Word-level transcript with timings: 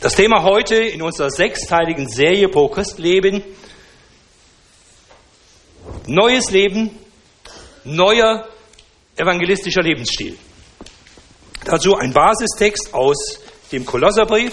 Das 0.00 0.14
Thema 0.14 0.44
heute 0.44 0.76
in 0.76 1.02
unserer 1.02 1.28
sechsteiligen 1.28 2.08
Serie 2.08 2.48
Pro 2.48 2.68
Christleben, 2.68 3.42
neues 6.06 6.52
Leben, 6.52 6.96
neuer 7.82 8.46
evangelistischer 9.16 9.82
Lebensstil. 9.82 10.38
Dazu 11.64 11.96
ein 11.96 12.12
Basistext 12.12 12.94
aus 12.94 13.40
dem 13.72 13.84
Kolosserbrief. 13.84 14.52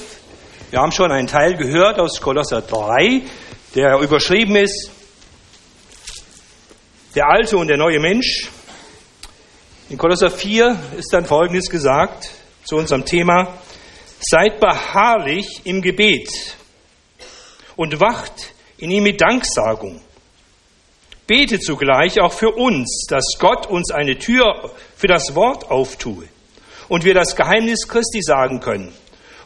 Wir 0.71 0.79
haben 0.79 0.91
schon 0.91 1.11
einen 1.11 1.27
Teil 1.27 1.55
gehört 1.55 1.99
aus 1.99 2.19
Kolosser 2.19 2.63
3, 2.63 3.21
der 3.75 3.99
überschrieben 3.99 4.55
ist, 4.55 4.89
der 7.13 7.27
alte 7.27 7.55
und 7.57 7.67
der 7.67 7.77
neue 7.77 7.99
Mensch. 7.99 8.49
In 9.89 9.99
Kolosser 9.99 10.31
4 10.31 10.75
ist 10.97 11.13
dann 11.13 11.25
Folgendes 11.25 11.69
gesagt 11.69 12.31
zu 12.63 12.77
unserem 12.77 13.05
Thema, 13.05 13.59
seid 14.29 14.59
beharrlich 14.59 15.61
im 15.65 15.81
Gebet 15.81 16.29
und 17.75 17.99
wacht 17.99 18.53
in 18.77 18.91
ihm 18.91 19.03
mit 19.03 19.21
Danksagung. 19.21 20.01
Betet 21.27 21.63
zugleich 21.63 22.19
auch 22.19 22.33
für 22.33 22.51
uns, 22.51 23.05
dass 23.09 23.25
Gott 23.39 23.67
uns 23.67 23.91
eine 23.91 24.17
Tür 24.17 24.71
für 24.95 25.07
das 25.07 25.35
Wort 25.35 25.69
auftue 25.69 26.27
und 26.87 27.03
wir 27.03 27.13
das 27.13 27.35
Geheimnis 27.35 27.87
Christi 27.87 28.21
sagen 28.21 28.59
können, 28.59 28.93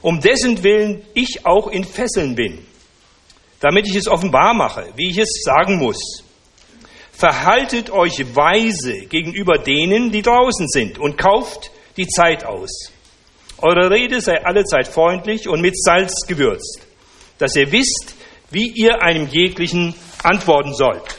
um 0.01 0.19
dessen 0.19 0.63
Willen 0.63 1.03
ich 1.13 1.45
auch 1.45 1.67
in 1.67 1.83
Fesseln 1.83 2.35
bin, 2.35 2.65
damit 3.59 3.87
ich 3.87 3.95
es 3.95 4.07
offenbar 4.07 4.53
mache, 4.53 4.87
wie 4.95 5.09
ich 5.09 5.17
es 5.17 5.41
sagen 5.43 5.77
muss. 5.77 6.23
Verhaltet 7.11 7.89
euch 7.89 8.33
weise 8.33 9.05
gegenüber 9.07 9.57
denen, 9.57 10.11
die 10.11 10.21
draußen 10.21 10.67
sind, 10.69 10.97
und 10.99 11.17
kauft 11.17 11.71
die 11.97 12.07
Zeit 12.07 12.45
aus. 12.45 12.91
Eure 13.61 13.89
Rede 13.91 14.21
sei 14.21 14.45
allezeit 14.45 14.87
freundlich 14.87 15.49
und 15.49 15.59
mit 15.59 15.77
Salz 15.77 16.25
gewürzt, 16.25 16.79
dass 17.39 17.57
ihr 17.57 17.69
wisst, 17.73 18.15
wie 18.51 18.71
ihr 18.71 19.01
einem 19.01 19.27
jeglichen 19.27 19.93
antworten 20.23 20.73
sollt. 20.73 21.17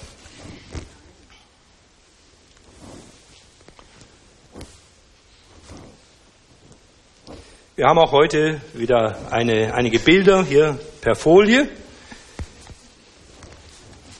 Wir 7.76 7.86
haben 7.86 7.98
auch 7.98 8.12
heute 8.12 8.62
wieder 8.72 9.30
eine, 9.30 9.74
einige 9.74 9.98
Bilder 9.98 10.42
hier 10.42 10.78
per 11.02 11.14
Folie. 11.14 11.68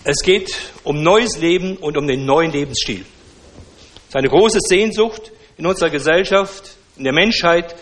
Es 0.05 0.23
geht 0.23 0.51
um 0.85 1.03
neues 1.03 1.39
Leben 1.39 1.79
und 1.79 1.97
um 1.97 2.07
den 2.07 2.27
neuen 2.27 2.53
Lebensstil. 2.53 3.01
Es 3.01 4.09
ist 4.09 4.17
eine 4.17 4.29
große 4.29 4.59
Sehnsucht 4.61 5.33
in 5.57 5.67
unserer 5.67 5.91
Gesellschaft, 5.91 6.73
in 6.97 7.05
der 7.05 7.15
Menschheit 7.15 7.77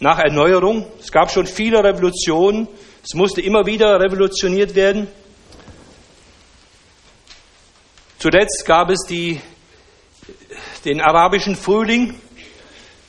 nach 0.00 0.18
Erneuerung. 0.18 0.86
Es 1.00 1.10
gab 1.10 1.30
schon 1.30 1.46
viele 1.46 1.82
Revolutionen. 1.82 2.68
Es 3.02 3.14
musste 3.14 3.40
immer 3.40 3.66
wieder 3.66 4.00
revolutioniert 4.00 4.74
werden. 4.74 5.08
Zuletzt 8.18 8.64
gab 8.66 8.90
es 8.90 9.00
die, 9.08 9.40
den 10.84 11.00
arabischen 11.00 11.54
Frühling. 11.54 12.14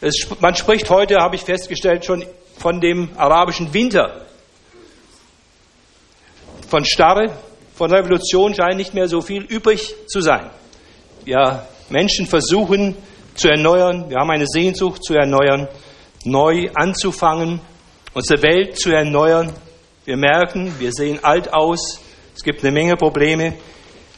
Es, 0.01 0.27
man 0.39 0.55
spricht 0.55 0.89
heute, 0.89 1.17
habe 1.17 1.35
ich 1.35 1.41
festgestellt, 1.41 2.05
schon 2.05 2.25
von 2.57 2.79
dem 2.81 3.09
arabischen 3.17 3.73
Winter. 3.73 4.25
Von 6.67 6.85
Starre, 6.85 7.31
von 7.75 7.91
Revolution 7.91 8.53
scheint 8.53 8.77
nicht 8.77 8.93
mehr 8.93 9.07
so 9.07 9.21
viel 9.21 9.43
übrig 9.43 9.95
zu 10.07 10.21
sein. 10.21 10.49
Ja, 11.25 11.67
Menschen 11.89 12.27
versuchen 12.27 12.95
zu 13.35 13.47
erneuern. 13.47 14.09
Wir 14.09 14.17
haben 14.17 14.31
eine 14.31 14.47
Sehnsucht 14.47 15.03
zu 15.03 15.13
erneuern, 15.13 15.67
neu 16.23 16.69
anzufangen, 16.75 17.61
unsere 18.13 18.41
Welt 18.41 18.79
zu 18.79 18.91
erneuern. 18.91 19.53
Wir 20.05 20.17
merken, 20.17 20.73
wir 20.79 20.91
sehen 20.91 21.23
alt 21.23 21.53
aus. 21.53 22.01
Es 22.35 22.43
gibt 22.43 22.63
eine 22.63 22.71
Menge 22.71 22.95
Probleme. 22.95 23.53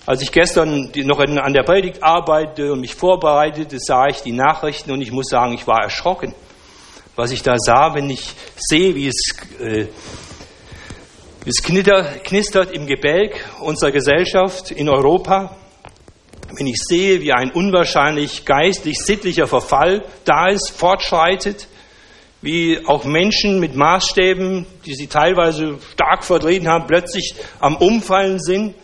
Als 0.06 0.22
ich 0.22 0.32
gestern 0.32 0.92
noch 0.96 1.20
an 1.20 1.54
der 1.54 1.64
Predigt 1.64 2.04
arbeitete 2.04 2.72
und 2.72 2.82
mich 2.82 2.96
vorbereitete, 2.96 3.78
sah 3.80 4.08
ich 4.08 4.22
die 4.22 4.32
Nachrichten 4.32 4.92
und 4.92 5.02
ich 5.02 5.12
muss 5.12 5.28
sagen, 5.30 5.54
ich 5.54 5.68
war 5.68 5.84
erschrocken, 5.84 6.34
was 7.16 7.32
ich 7.32 7.44
da 7.44 7.56
sah, 7.58 7.94
wenn 7.94 8.10
ich 8.10 8.34
sehe, 8.58 8.96
wie 8.96 9.08
es 9.08 9.36
äh, 9.60 9.88
es 11.46 11.64
knistert 11.64 12.72
im 12.74 12.86
Gebälk 12.86 13.34
unserer 13.62 13.92
Gesellschaft 13.92 14.72
in 14.72 14.90
Europa. 14.90 15.56
Wenn 16.52 16.68
ich 16.68 16.78
sehe, 16.78 17.22
wie 17.22 17.32
ein 17.32 17.52
unwahrscheinlich 17.52 18.44
geistlich-sittlicher 18.44 19.48
Verfall 19.48 20.04
da 20.26 20.50
ist, 20.50 20.70
fortschreitet, 20.70 21.68
wie 22.42 22.80
auch 22.86 23.04
Menschen 23.04 23.60
mit 23.60 23.76
Maßstäben, 23.76 24.66
die 24.86 24.94
sie 24.94 25.08
teilweise 25.08 25.78
stark 25.94 26.24
vertreten 26.24 26.68
haben, 26.68 26.88
plötzlich 26.88 27.36
am 27.60 27.76
Umfallen 27.76 28.40
sind. 28.40 28.76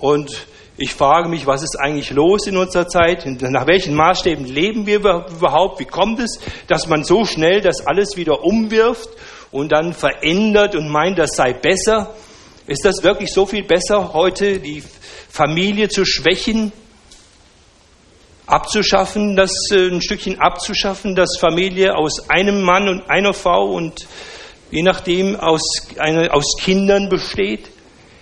Und 0.00 0.46
ich 0.76 0.92
frage 0.92 1.28
mich, 1.28 1.46
was 1.46 1.62
ist 1.62 1.76
eigentlich 1.80 2.10
los 2.10 2.46
in 2.46 2.56
unserer 2.56 2.88
Zeit? 2.88 3.24
Nach 3.26 3.66
welchen 3.66 3.94
Maßstäben 3.94 4.44
leben 4.44 4.86
wir 4.86 4.96
überhaupt? 4.96 5.80
Wie 5.80 5.84
kommt 5.84 6.20
es, 6.20 6.40
dass 6.66 6.86
man 6.88 7.04
so 7.04 7.24
schnell 7.24 7.60
das 7.60 7.86
alles 7.86 8.16
wieder 8.16 8.42
umwirft 8.44 9.08
und 9.54 9.70
dann 9.70 9.92
verändert 9.92 10.74
und 10.74 10.88
meint, 10.88 11.18
das 11.18 11.30
sei 11.36 11.52
besser. 11.52 12.12
Ist 12.66 12.84
das 12.84 13.04
wirklich 13.04 13.32
so 13.32 13.46
viel 13.46 13.62
besser, 13.62 14.12
heute 14.12 14.58
die 14.58 14.82
Familie 15.28 15.88
zu 15.88 16.04
schwächen, 16.04 16.72
abzuschaffen, 18.46 19.36
das 19.36 19.52
äh, 19.72 19.88
ein 19.88 20.02
Stückchen 20.02 20.40
abzuschaffen, 20.40 21.14
dass 21.14 21.38
Familie 21.38 21.96
aus 21.96 22.28
einem 22.30 22.62
Mann 22.62 22.88
und 22.88 23.10
einer 23.10 23.32
Frau 23.32 23.72
und 23.72 24.06
je 24.70 24.82
nachdem 24.82 25.38
aus, 25.38 25.62
eine, 25.98 26.32
aus 26.32 26.56
Kindern 26.60 27.08
besteht? 27.08 27.70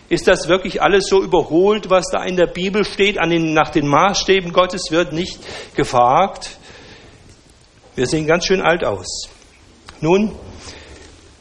Ist 0.09 0.29
das 0.29 0.47
wirklich 0.47 0.83
alles 0.83 1.07
so 1.09 1.23
überholt, 1.23 1.89
was 1.89 2.05
da 2.13 2.23
in 2.25 2.37
der 2.37 2.47
Bibel 2.47 2.85
steht? 2.85 3.17
Den, 3.17 3.55
nach 3.55 3.71
den 3.71 3.87
Maßstäben 3.87 4.53
Gottes 4.53 4.91
wird 4.91 5.13
nicht 5.13 5.39
gefragt. 5.75 6.51
Wir 7.95 8.07
sehen 8.07 8.27
ganz 8.27 8.47
schön 8.47 8.61
alt 8.61 8.85
aus. 8.85 9.29
Nun, 10.01 10.35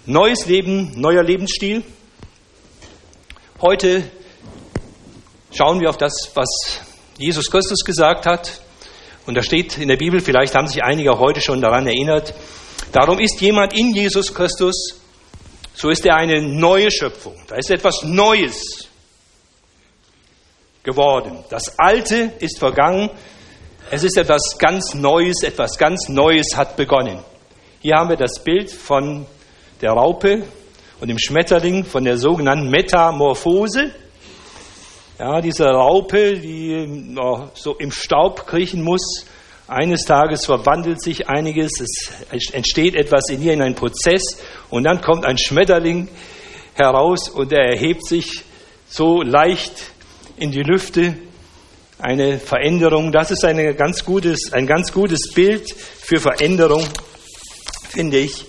Neues 0.08 0.48
Leben, 0.48 1.00
neuer 1.00 1.22
Lebensstil. 1.22 1.84
Heute 3.62 4.10
schauen 5.54 5.80
wir 5.80 5.92
auf 5.92 5.98
das, 5.98 6.32
was 6.34 6.50
Jesus 7.20 7.52
Christus 7.52 7.86
gesagt 7.86 8.26
hat. 8.26 8.62
Und 9.26 9.36
da 9.36 9.44
steht 9.44 9.78
in 9.78 9.88
der 9.88 9.98
Bibel, 9.98 10.20
vielleicht 10.20 10.56
haben 10.56 10.68
sich 10.68 10.84
einige 10.84 11.20
heute 11.20 11.42
schon 11.42 11.62
daran 11.62 11.88
erinnert, 11.88 12.34
darum 12.92 13.20
ist 13.20 13.40
jemand 13.42 13.74
in 13.78 13.94
Jesus 13.94 14.34
Christus, 14.34 15.00
so 15.74 15.90
ist 15.90 16.06
er 16.06 16.16
eine 16.16 16.42
neue 16.42 16.92
Schöpfung. 16.92 17.36
Da 17.48 17.56
ist 17.56 17.70
etwas 17.70 18.04
Neues 18.04 18.88
geworden. 20.84 21.44
Das 21.50 21.80
Alte 21.80 22.34
ist 22.40 22.60
vergangen. 22.60 23.10
Es 23.90 24.04
ist 24.04 24.18
etwas 24.18 24.58
ganz 24.58 24.94
Neues, 24.94 25.44
etwas 25.44 25.78
ganz 25.78 26.10
Neues 26.10 26.56
hat 26.56 26.76
begonnen. 26.76 27.20
Hier 27.82 27.96
haben 27.96 28.10
wir 28.10 28.18
das 28.18 28.44
Bild 28.44 28.72
von 28.72 29.26
der 29.82 29.92
Raupe 29.92 30.44
und 31.00 31.08
dem 31.08 31.20
Schmetterling 31.20 31.84
von 31.84 32.04
der 32.04 32.18
sogenannten 32.18 32.70
Metamorphose. 32.70 33.92
Ja, 35.24 35.40
diese 35.40 35.66
Raupe, 35.66 36.40
die 36.40 37.16
so 37.54 37.76
im 37.76 37.92
Staub 37.92 38.48
kriechen 38.48 38.82
muss, 38.82 39.28
eines 39.68 40.06
Tages 40.06 40.48
verwandelt 40.48 41.00
sich 41.00 41.30
einiges, 41.30 41.74
es 41.80 42.50
entsteht 42.50 42.96
etwas 42.96 43.30
in 43.30 43.44
ihr 43.44 43.54
in 43.54 43.62
einen 43.62 43.76
Prozess 43.76 44.40
und 44.72 44.84
dann 44.84 45.00
kommt 45.00 45.28
ein 45.28 45.38
Schmetterling 45.38 46.08
heraus 46.74 47.30
und 47.30 47.54
er 47.54 47.70
erhebt 47.70 48.04
sich 48.04 48.42
so 48.90 49.22
leicht 49.22 49.92
in 50.38 50.50
die 50.50 50.64
Lüfte. 50.64 51.16
Eine 52.00 52.40
Veränderung, 52.40 53.12
das 53.12 53.30
ist 53.30 53.46
eine 53.46 53.76
ganz 53.76 54.04
gutes, 54.04 54.52
ein 54.54 54.66
ganz 54.66 54.92
gutes 54.92 55.32
Bild 55.36 55.72
für 55.72 56.20
Veränderung, 56.20 56.84
finde 57.90 58.18
ich 58.18 58.48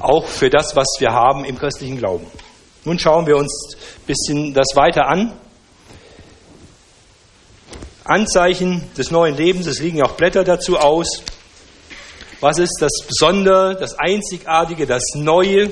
auch 0.00 0.26
für 0.26 0.50
das, 0.50 0.74
was 0.74 0.96
wir 0.98 1.12
haben 1.12 1.44
im 1.44 1.56
christlichen 1.56 1.98
Glauben. 1.98 2.26
Nun 2.84 2.98
schauen 2.98 3.28
wir 3.28 3.36
uns 3.36 3.76
ein 3.76 4.06
bisschen 4.08 4.54
das 4.54 4.74
weiter 4.74 5.06
an. 5.06 5.34
Anzeichen 8.04 8.90
des 8.96 9.10
neuen 9.10 9.36
Lebens, 9.36 9.66
es 9.66 9.80
liegen 9.80 10.02
auch 10.02 10.12
Blätter 10.12 10.44
dazu 10.44 10.78
aus. 10.78 11.22
Was 12.40 12.58
ist 12.58 12.76
das 12.80 12.92
Besondere, 13.06 13.76
das 13.78 13.98
Einzigartige, 13.98 14.86
das 14.86 15.02
Neue? 15.14 15.70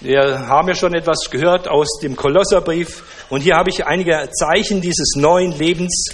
Wir 0.00 0.46
haben 0.46 0.68
ja 0.68 0.74
schon 0.74 0.94
etwas 0.94 1.28
gehört 1.30 1.68
aus 1.68 1.98
dem 2.00 2.16
Kolosserbrief 2.16 3.02
und 3.28 3.40
hier 3.40 3.56
habe 3.56 3.70
ich 3.70 3.84
einige 3.84 4.30
Zeichen 4.30 4.80
dieses 4.80 5.14
neuen 5.16 5.52
Lebens. 5.52 6.06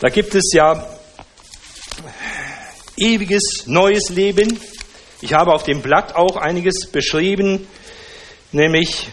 Da 0.00 0.08
gibt 0.08 0.34
es 0.34 0.50
ja 0.52 0.84
ewiges 2.96 3.66
neues 3.66 4.08
Leben. 4.08 4.58
Ich 5.20 5.34
habe 5.34 5.52
auf 5.52 5.62
dem 5.62 5.82
Blatt 5.82 6.16
auch 6.16 6.36
einiges 6.36 6.90
beschrieben, 6.90 7.66
nämlich, 8.52 9.08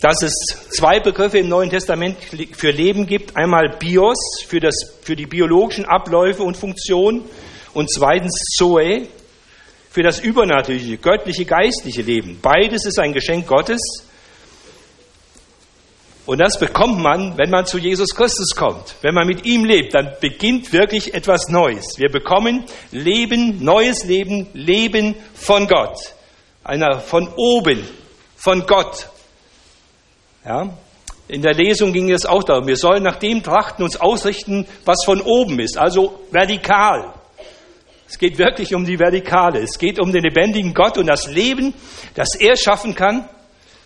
dass 0.00 0.22
es 0.22 0.34
zwei 0.76 1.00
Begriffe 1.00 1.38
im 1.38 1.48
Neuen 1.48 1.70
Testament 1.70 2.18
für 2.52 2.70
Leben 2.70 3.06
gibt. 3.06 3.36
Einmal 3.36 3.76
Bios 3.78 4.18
für, 4.46 4.60
das, 4.60 4.74
für 5.02 5.16
die 5.16 5.26
biologischen 5.26 5.84
Abläufe 5.84 6.42
und 6.42 6.56
Funktionen 6.56 7.24
und 7.74 7.90
zweitens 7.90 8.34
Zoe 8.56 9.08
für 9.90 10.02
das 10.02 10.20
übernatürliche, 10.20 10.98
göttliche, 10.98 11.44
geistliche 11.44 12.02
Leben. 12.02 12.38
Beides 12.40 12.84
ist 12.86 12.98
ein 12.98 13.12
Geschenk 13.12 13.46
Gottes. 13.46 13.80
Und 16.26 16.38
das 16.38 16.58
bekommt 16.58 16.98
man, 16.98 17.38
wenn 17.38 17.48
man 17.48 17.64
zu 17.64 17.78
Jesus 17.78 18.14
Christus 18.14 18.54
kommt. 18.54 18.96
Wenn 19.00 19.14
man 19.14 19.26
mit 19.26 19.46
ihm 19.46 19.64
lebt, 19.64 19.94
dann 19.94 20.12
beginnt 20.20 20.74
wirklich 20.74 21.14
etwas 21.14 21.48
Neues. 21.48 21.96
Wir 21.96 22.10
bekommen 22.10 22.64
Leben, 22.92 23.64
neues 23.64 24.04
Leben, 24.04 24.46
Leben 24.52 25.14
von 25.32 25.66
Gott. 25.66 25.96
Einer 26.62 27.00
von 27.00 27.28
oben, 27.34 27.82
von 28.36 28.66
Gott. 28.66 29.08
Ja? 30.48 30.70
In 31.28 31.42
der 31.42 31.52
Lesung 31.52 31.92
ging 31.92 32.10
es 32.10 32.24
auch 32.24 32.42
darum, 32.42 32.66
wir 32.66 32.76
sollen 32.76 33.02
nach 33.02 33.16
dem 33.16 33.42
trachten, 33.42 33.84
uns 33.84 34.00
ausrichten, 34.00 34.66
was 34.86 35.04
von 35.04 35.20
oben 35.20 35.60
ist, 35.60 35.76
also 35.76 36.20
vertikal. 36.30 37.12
Es 38.08 38.18
geht 38.18 38.38
wirklich 38.38 38.74
um 38.74 38.86
die 38.86 38.98
Vertikale. 38.98 39.60
Es 39.60 39.78
geht 39.78 40.00
um 40.00 40.10
den 40.10 40.22
lebendigen 40.22 40.72
Gott 40.72 40.96
und 40.96 41.06
das 41.06 41.26
Leben, 41.26 41.74
das 42.14 42.28
er 42.40 42.56
schaffen 42.56 42.94
kann 42.94 43.28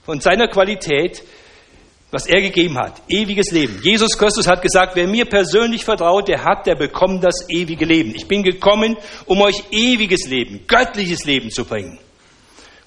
von 0.04 0.20
seiner 0.20 0.46
Qualität, 0.46 1.24
was 2.12 2.26
er 2.26 2.40
gegeben 2.40 2.78
hat. 2.78 3.02
Ewiges 3.08 3.50
Leben. 3.50 3.80
Jesus 3.82 4.16
Christus 4.16 4.46
hat 4.46 4.62
gesagt, 4.62 4.94
wer 4.94 5.08
mir 5.08 5.24
persönlich 5.24 5.84
vertraut, 5.84 6.28
der 6.28 6.44
hat, 6.44 6.66
der 6.68 6.76
bekommt 6.76 7.24
das 7.24 7.46
ewige 7.48 7.84
Leben. 7.84 8.14
Ich 8.14 8.28
bin 8.28 8.44
gekommen, 8.44 8.96
um 9.26 9.40
euch 9.40 9.64
ewiges 9.72 10.28
Leben, 10.28 10.60
göttliches 10.68 11.24
Leben 11.24 11.50
zu 11.50 11.64
bringen. 11.64 11.98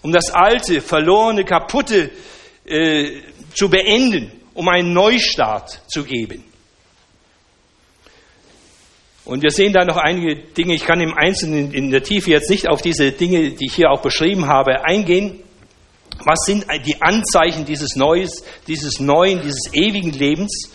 Um 0.02 0.14
das 0.14 0.32
alte, 0.32 0.80
verlorene, 0.80 1.44
kaputte 1.44 2.12
äh, 2.66 3.22
zu 3.56 3.70
beenden, 3.70 4.32
um 4.54 4.68
einen 4.70 4.94
Neustart 4.94 5.82
zu 5.88 6.04
geben. 6.04 6.44
Und 9.26 9.42
wir 9.42 9.50
sehen 9.50 9.74
da 9.74 9.86
noch 9.86 9.98
einige 9.98 10.36
Dinge. 10.36 10.76
Ich 10.76 10.86
kann 10.86 11.02
im 11.02 11.16
Einzelnen 11.16 11.74
in 11.74 11.90
der 11.90 12.04
Tiefe 12.04 12.30
jetzt 12.30 12.50
nicht 12.50 12.70
auf 12.70 12.84
diese 12.84 13.12
Dinge, 13.12 13.52
die 13.52 13.66
ich 13.66 13.74
hier 13.74 13.90
auch 13.90 14.02
beschrieben 14.02 14.46
habe, 14.46 14.86
eingehen. 14.86 15.40
Was 16.24 16.40
sind 16.46 16.66
die 16.86 17.02
Anzeichen 17.02 17.66
dieses 17.66 17.96
Neues, 17.96 18.44
dieses 18.68 19.00
neuen, 19.00 19.42
dieses 19.42 19.74
ewigen 19.74 20.12
Lebens? 20.12 20.72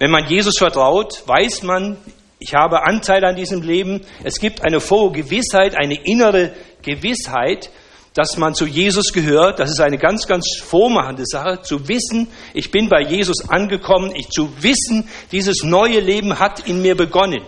Wenn 0.00 0.10
man 0.10 0.26
Jesus 0.26 0.58
vertraut, 0.58 1.22
weiß 1.26 1.62
man, 1.62 1.96
ich 2.40 2.54
habe 2.54 2.84
Anteil 2.84 3.24
an 3.24 3.36
diesem 3.36 3.62
Leben. 3.62 4.00
Es 4.24 4.40
gibt 4.40 4.64
eine 4.64 4.80
frohe 4.80 5.12
Gewissheit, 5.12 5.76
eine 5.76 5.94
innere 6.04 6.52
Gewissheit, 6.82 7.70
dass 8.14 8.36
man 8.36 8.54
zu 8.54 8.66
Jesus 8.66 9.12
gehört. 9.12 9.58
Das 9.58 9.70
ist 9.70 9.80
eine 9.80 9.98
ganz, 9.98 10.26
ganz 10.26 10.46
vormachende 10.62 11.24
Sache, 11.26 11.62
zu 11.62 11.88
wissen, 11.88 12.28
ich 12.54 12.70
bin 12.70 12.88
bei 12.88 13.00
Jesus 13.02 13.48
angekommen, 13.48 14.12
ich 14.14 14.28
zu 14.28 14.50
wissen, 14.62 15.08
dieses 15.30 15.62
neue 15.62 16.00
Leben 16.00 16.38
hat 16.38 16.66
in 16.66 16.82
mir 16.82 16.96
begonnen. 16.96 17.42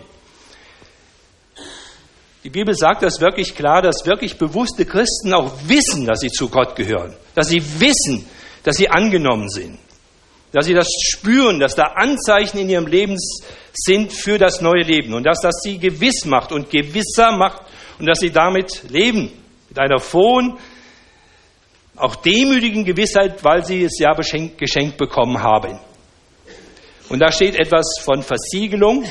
Die 2.42 2.50
Bibel 2.50 2.74
sagt 2.74 3.02
das 3.02 3.20
wirklich 3.20 3.54
klar, 3.54 3.80
dass 3.80 4.04
wirklich 4.04 4.36
bewusste 4.36 4.84
Christen 4.84 5.32
auch 5.32 5.50
wissen, 5.66 6.04
dass 6.04 6.20
sie 6.20 6.28
zu 6.28 6.48
Gott 6.50 6.76
gehören, 6.76 7.14
dass 7.34 7.48
sie 7.48 7.62
wissen, 7.80 8.26
dass 8.62 8.76
sie 8.76 8.88
angenommen 8.88 9.48
sind, 9.48 9.78
dass 10.52 10.66
sie 10.66 10.74
das 10.74 10.88
spüren, 11.00 11.58
dass 11.58 11.74
da 11.74 11.94
Anzeichen 11.94 12.58
in 12.58 12.68
ihrem 12.68 12.86
Leben 12.86 13.16
sind 13.72 14.12
für 14.12 14.38
das 14.38 14.60
neue 14.60 14.82
Leben 14.82 15.14
und 15.14 15.24
dass 15.24 15.40
das 15.40 15.54
sie 15.62 15.78
gewiss 15.78 16.26
macht 16.26 16.52
und 16.52 16.70
gewisser 16.70 17.32
macht 17.32 17.62
und 17.98 18.06
dass 18.06 18.18
sie 18.18 18.30
damit 18.30 18.90
leben, 18.90 19.32
mit 19.74 19.80
einer 19.80 19.98
frohen, 19.98 20.56
auch 21.96 22.14
demütigen 22.14 22.84
Gewissheit, 22.84 23.42
weil 23.42 23.64
sie 23.64 23.82
es 23.82 23.98
ja 23.98 24.12
geschenkt 24.12 24.98
bekommen 24.98 25.42
haben. 25.42 25.80
Und 27.08 27.18
da 27.18 27.32
steht 27.32 27.56
etwas 27.56 27.96
von 28.04 28.22
Versiegelung, 28.22 29.04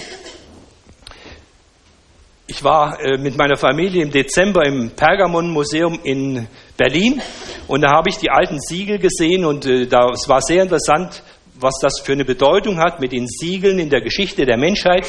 ich 2.47 2.63
war 2.63 2.97
äh, 3.01 3.17
mit 3.17 3.35
meiner 3.35 3.57
Familie 3.57 4.03
im 4.03 4.11
Dezember 4.11 4.65
im 4.65 4.91
Pergamon-Museum 4.91 5.99
in 6.03 6.47
Berlin 6.77 7.21
und 7.67 7.81
da 7.81 7.91
habe 7.91 8.09
ich 8.09 8.17
die 8.17 8.29
alten 8.29 8.59
Siegel 8.59 8.99
gesehen 8.99 9.43
und 9.43 9.65
äh, 9.65 9.87
da, 9.87 10.11
es 10.11 10.29
war 10.29 10.41
sehr 10.41 10.63
interessant, 10.63 11.23
was 11.55 11.73
das 11.81 11.99
für 12.01 12.13
eine 12.13 12.25
Bedeutung 12.25 12.79
hat 12.79 13.01
mit 13.01 13.11
den 13.11 13.27
Siegeln 13.27 13.79
in 13.79 13.89
der 13.89 14.01
Geschichte 14.01 14.45
der 14.45 14.57
Menschheit. 14.57 15.05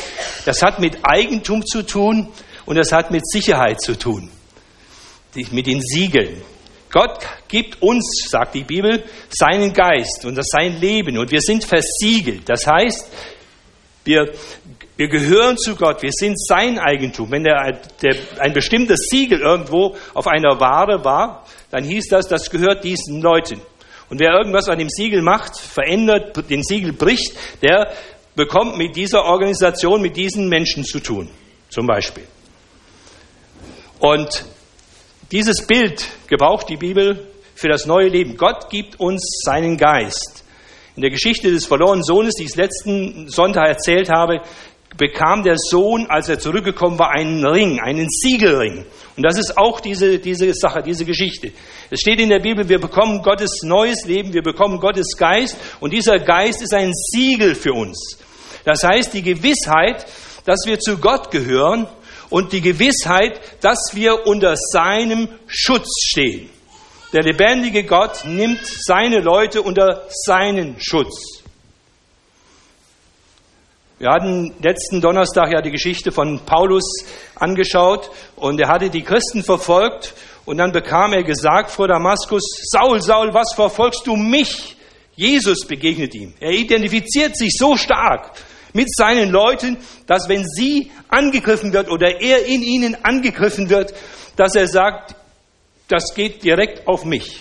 Das 0.47 0.62
hat 0.62 0.81
mit 0.81 0.99
Eigentum 1.03 1.65
zu 1.65 1.83
tun 1.83 2.29
und 2.67 2.77
das 2.77 2.93
hat 2.93 3.11
mit 3.11 3.29
Sicherheit 3.29 3.81
zu 3.81 3.97
tun, 3.97 4.31
mit 5.35 5.67
den 5.67 5.81
Siegeln. 5.81 6.43
Gott 6.91 7.19
gibt 7.49 7.83
uns, 7.83 8.29
sagt 8.29 8.55
die 8.55 8.63
Bibel, 8.63 9.03
seinen 9.29 9.73
Geist 9.73 10.25
und 10.25 10.37
das 10.37 10.47
sein 10.49 10.81
Leben 10.81 11.19
und 11.19 11.31
wir 11.31 11.41
sind 11.41 11.65
versiegelt. 11.65 12.49
Das 12.49 12.67
heißt, 12.67 13.11
wir 14.05 14.33
wir 14.97 15.09
gehören 15.09 15.57
zu 15.59 15.75
Gott, 15.75 16.03
wir 16.03 16.13
sind 16.13 16.39
sein 16.39 16.79
Eigentum. 16.79 17.31
Wenn 17.31 17.43
der, 17.43 17.81
der, 18.01 18.17
ein 18.39 18.53
bestimmtes 18.53 19.09
Siegel 19.11 19.41
irgendwo 19.41 19.97
auf 20.15 20.27
einer 20.29 20.61
Ware 20.61 21.05
war, 21.05 21.45
dann 21.71 21.85
hieß 21.85 22.09
das, 22.09 22.29
das 22.29 22.51
gehört 22.51 22.85
diesen 22.85 23.21
Leuten. 23.21 23.61
Und 24.09 24.21
wer 24.21 24.33
irgendwas 24.33 24.69
an 24.69 24.79
dem 24.79 24.89
Siegel 24.89 25.23
macht, 25.23 25.59
verändert, 25.59 26.49
den 26.49 26.63
Siegel 26.63 26.93
bricht, 26.93 27.33
der 27.63 27.93
bekommt 28.37 28.77
mit 28.77 28.95
dieser 28.95 29.25
Organisation, 29.25 30.01
mit 30.01 30.17
diesen 30.17 30.49
Menschen 30.49 30.85
zu 30.85 31.01
tun, 31.01 31.29
zum 31.71 31.87
Beispiel. 31.87 32.25
Und 33.99 34.45
dieses 35.35 35.67
Bild 35.67 36.07
gebraucht 36.29 36.69
die 36.69 36.77
Bibel 36.77 37.27
für 37.57 37.69
das 37.69 37.87
neue 37.87 38.07
Leben. 38.07 38.37
Gott 38.37 38.71
gibt 38.71 39.01
uns 39.01 39.43
seinen 39.45 39.77
Geist. 39.77 40.45
In 40.95 41.03
der 41.03 41.11
Geschichte 41.11 41.51
des 41.51 41.67
verlorenen 41.67 42.05
Sohnes, 42.05 42.35
die 42.39 42.45
ich 42.45 42.55
letzten 42.55 43.29
Sonntag 43.29 43.67
erzählt 43.67 44.11
habe, 44.11 44.43
bekam 44.97 45.43
der 45.43 45.57
Sohn, 45.59 46.07
als 46.09 46.29
er 46.29 46.39
zurückgekommen 46.39 47.01
war, 47.01 47.11
einen 47.11 47.45
Ring, 47.45 47.81
einen 47.81 48.09
Siegelring. 48.09 48.87
Und 49.17 49.23
das 49.25 49.37
ist 49.37 49.59
auch 49.59 49.81
diese, 49.81 50.21
diese 50.21 50.55
Sache, 50.55 50.85
diese 50.85 51.05
Geschichte. 51.05 51.51
Es 51.91 51.99
steht 51.99 52.21
in 52.21 52.29
der 52.29 52.39
Bibel, 52.39 52.69
wir 52.69 52.79
bekommen 52.79 53.21
Gottes 53.21 53.63
neues 53.65 54.05
Leben, 54.05 54.33
wir 54.33 54.43
bekommen 54.43 54.79
Gottes 54.79 55.17
Geist 55.17 55.57
und 55.81 55.93
dieser 55.93 56.21
Geist 56.21 56.63
ist 56.63 56.73
ein 56.73 56.93
Siegel 56.95 57.57
für 57.57 57.73
uns. 57.73 58.19
Das 58.65 58.85
heißt, 58.85 59.13
die 59.13 59.23
Gewissheit, 59.23 60.07
dass 60.45 60.61
wir 60.65 60.79
zu 60.79 60.99
Gott 60.99 61.33
gehören 61.33 61.89
und 62.35 62.53
die 62.53 62.61
Gewissheit, 62.61 63.41
dass 63.61 63.93
wir 63.93 64.27
unter 64.27 64.57
seinem 64.57 65.29
Schutz 65.47 65.87
stehen. 66.11 66.51
Der 67.13 67.23
lebendige 67.23 67.85
Gott 67.85 68.25
nimmt 68.25 68.59
seine 68.67 69.21
Leute 69.21 69.63
unter 69.63 70.09
seinen 70.27 70.75
Schutz. 70.81 71.45
Wir 74.01 74.11
hatten 74.11 74.53
letzten 74.61 75.01
Donnerstag 75.01 75.53
ja 75.53 75.63
die 75.63 75.71
Geschichte 75.71 76.11
von 76.11 76.41
Paulus 76.41 77.05
angeschaut 77.37 78.11
und 78.35 78.61
er 78.61 78.67
hatte 78.67 78.91
die 78.91 79.03
Christen 79.03 79.45
verfolgt 79.45 80.15
und 80.45 80.58
dann 80.58 80.73
bekam 80.73 81.13
er 81.13 81.23
gesagt 81.23 81.70
vor 81.70 81.87
Damaskus, 81.87 82.43
Saul, 82.65 83.01
Saul, 83.01 83.32
was 83.32 83.55
verfolgst 83.55 84.08
du 84.08 84.17
mich? 84.17 84.75
Jesus 85.15 85.65
begegnet 85.69 86.17
ihm. 86.17 86.35
Er 86.41 86.51
identifiziert 86.51 87.37
sich 87.37 87.53
so 87.56 87.77
stark 87.77 88.32
mit 88.75 88.95
seinen 88.95 89.31
Leuten, 89.31 89.79
dass 90.07 90.29
wenn 90.29 90.45
sie 90.47 90.91
angegriffen 91.09 91.73
wird 91.73 91.89
oder 91.89 92.21
er 92.21 92.45
in 92.45 92.63
ihnen 92.63 92.97
angegriffen 93.03 93.71
wird, 93.71 93.95
dass 94.37 94.55
er 94.55 94.69
sagt, 94.69 95.15
das 95.89 96.13
geht 96.15 96.43
direkt 96.43 96.87
auf 96.87 97.05
mich. 97.05 97.39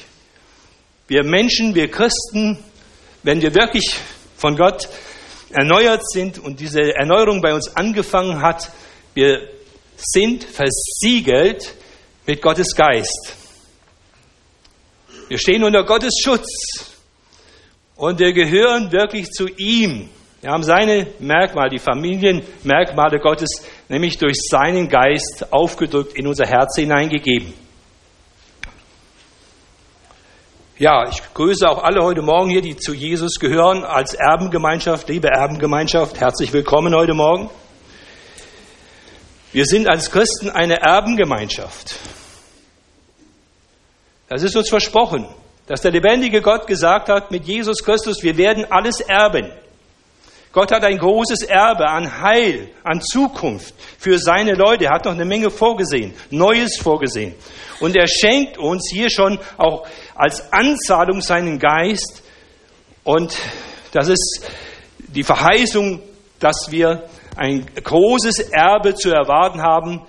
Wir 1.07 1.23
Menschen, 1.23 1.75
wir 1.75 1.89
Christen, 1.89 2.59
wenn 3.23 3.41
wir 3.41 3.53
wirklich 3.55 3.95
von 4.37 4.55
Gott 4.55 4.87
erneuert 5.49 6.07
sind 6.07 6.39
und 6.39 6.59
diese 6.59 6.93
Erneuerung 6.95 7.41
bei 7.41 7.53
uns 7.53 7.75
angefangen 7.75 8.41
hat, 8.41 8.71
wir 9.13 9.49
sind 9.97 10.43
versiegelt 10.43 11.73
mit 12.25 12.41
Gottes 12.41 12.75
Geist. 12.75 13.35
Wir 15.29 15.39
stehen 15.39 15.63
unter 15.63 15.83
Gottes 15.83 16.13
Schutz 16.23 16.47
und 17.95 18.19
wir 18.19 18.33
gehören 18.33 18.91
wirklich 18.91 19.31
zu 19.31 19.47
ihm. 19.47 20.09
Wir 20.43 20.51
haben 20.51 20.63
seine 20.63 21.07
Merkmale, 21.19 21.69
die 21.69 21.79
Familienmerkmale 21.79 23.19
Gottes, 23.19 23.65
nämlich 23.87 24.17
durch 24.17 24.35
seinen 24.51 24.89
Geist 24.89 25.53
aufgedrückt 25.53 26.17
in 26.17 26.27
unser 26.27 26.45
Herz 26.45 26.75
hineingegeben. 26.75 27.53
Ja, 30.77 31.07
ich 31.07 31.21
grüße 31.33 31.65
auch 31.65 31.81
alle 31.81 32.03
heute 32.03 32.21
Morgen 32.21 32.49
hier, 32.49 32.61
die 32.61 32.75
zu 32.75 32.93
Jesus 32.93 33.39
gehören, 33.39 33.85
als 33.85 34.15
Erbengemeinschaft, 34.15 35.07
liebe 35.07 35.29
Erbengemeinschaft. 35.29 36.19
Herzlich 36.19 36.51
willkommen 36.51 36.93
heute 36.93 37.13
Morgen. 37.13 37.49
Wir 39.53 39.63
sind 39.65 39.87
als 39.87 40.11
Christen 40.11 40.49
eine 40.49 40.81
Erbengemeinschaft. 40.81 41.95
Das 44.27 44.43
ist 44.43 44.57
uns 44.57 44.67
versprochen, 44.67 45.25
dass 45.67 45.79
der 45.79 45.91
lebendige 45.91 46.41
Gott 46.41 46.67
gesagt 46.67 47.07
hat 47.07 47.31
mit 47.31 47.45
Jesus 47.45 47.81
Christus, 47.81 48.23
wir 48.23 48.35
werden 48.35 48.69
alles 48.69 48.99
erben. 48.99 49.49
Gott 50.53 50.71
hat 50.71 50.83
ein 50.83 50.99
großes 50.99 51.41
Erbe 51.41 51.89
an 51.89 52.21
Heil, 52.21 52.69
an 52.83 53.01
Zukunft 53.01 53.73
für 53.97 54.19
seine 54.19 54.53
Leute. 54.53 54.85
Er 54.85 54.91
hat 54.91 55.05
noch 55.05 55.13
eine 55.13 55.25
Menge 55.25 55.49
vorgesehen, 55.49 56.13
Neues 56.29 56.77
vorgesehen. 56.77 57.33
Und 57.79 57.95
er 57.95 58.07
schenkt 58.07 58.59
uns 58.59 58.87
hier 58.93 59.09
schon 59.09 59.39
auch 59.57 59.87
als 60.13 60.53
Anzahlung 60.53 61.21
seinen 61.21 61.57
Geist. 61.57 62.21
Und 63.03 63.35
das 63.91 64.09
ist 64.09 64.45
die 64.99 65.23
Verheißung, 65.23 66.01
dass 66.39 66.67
wir 66.69 67.09
ein 67.35 67.65
großes 67.83 68.51
Erbe 68.51 68.93
zu 68.93 69.09
erwarten 69.09 69.63
haben 69.63 70.03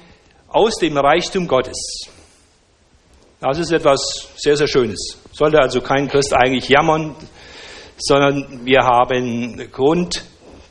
aus 0.49 0.77
dem 0.77 0.99
Reichtum 0.99 1.49
Gottes. 1.49 2.11
Das 3.41 3.59
ist 3.59 3.73
etwas 3.73 4.29
sehr, 4.37 4.59
sehr 4.59 4.69
Schönes. 4.69 5.19
Sollte 5.33 5.59
also 5.59 5.81
kein 5.81 6.07
Christ 6.07 6.35
eigentlich 6.35 6.69
jammern, 6.69 7.17
sondern 7.97 8.65
wir 8.65 8.83
haben 8.83 9.71
Grund, 9.73 10.23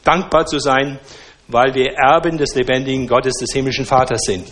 dankbar 0.04 0.46
zu 0.46 0.60
sein, 0.60 1.00
weil 1.48 1.74
wir 1.74 1.94
Erben 1.94 2.38
des 2.38 2.56
lebendigen 2.56 3.08
Gottes, 3.08 3.34
des 3.40 3.54
himmlischen 3.54 3.86
Vaters 3.86 4.22
sind. 4.26 4.48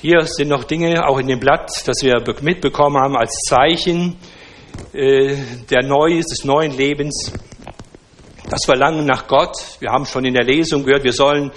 Hier 0.00 0.26
sind 0.26 0.48
noch 0.48 0.64
Dinge, 0.64 1.06
auch 1.08 1.18
in 1.18 1.28
dem 1.28 1.40
Blatt, 1.40 1.70
das 1.86 2.02
wir 2.02 2.22
mitbekommen 2.42 2.98
haben 2.98 3.16
als 3.16 3.32
Zeichen 3.48 4.16
äh, 4.92 5.36
der 5.70 5.82
Neu 5.82 6.18
des 6.18 6.44
neuen 6.44 6.76
Lebens. 6.76 7.32
Das 8.50 8.66
Verlangen 8.66 9.06
nach 9.06 9.26
Gott. 9.26 9.56
Wir 9.80 9.90
haben 9.90 10.04
schon 10.04 10.26
in 10.26 10.34
der 10.34 10.44
Lesung 10.44 10.84
gehört, 10.84 11.04
wir 11.04 11.14
sollen 11.14 11.52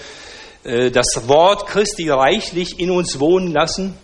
äh, 0.64 0.92
das 0.92 1.28
Wort 1.28 1.68
Christi 1.68 2.10
reichlich 2.10 2.80
in 2.80 2.92
uns 2.92 3.20
wohnen 3.20 3.52
lassen. 3.52 3.98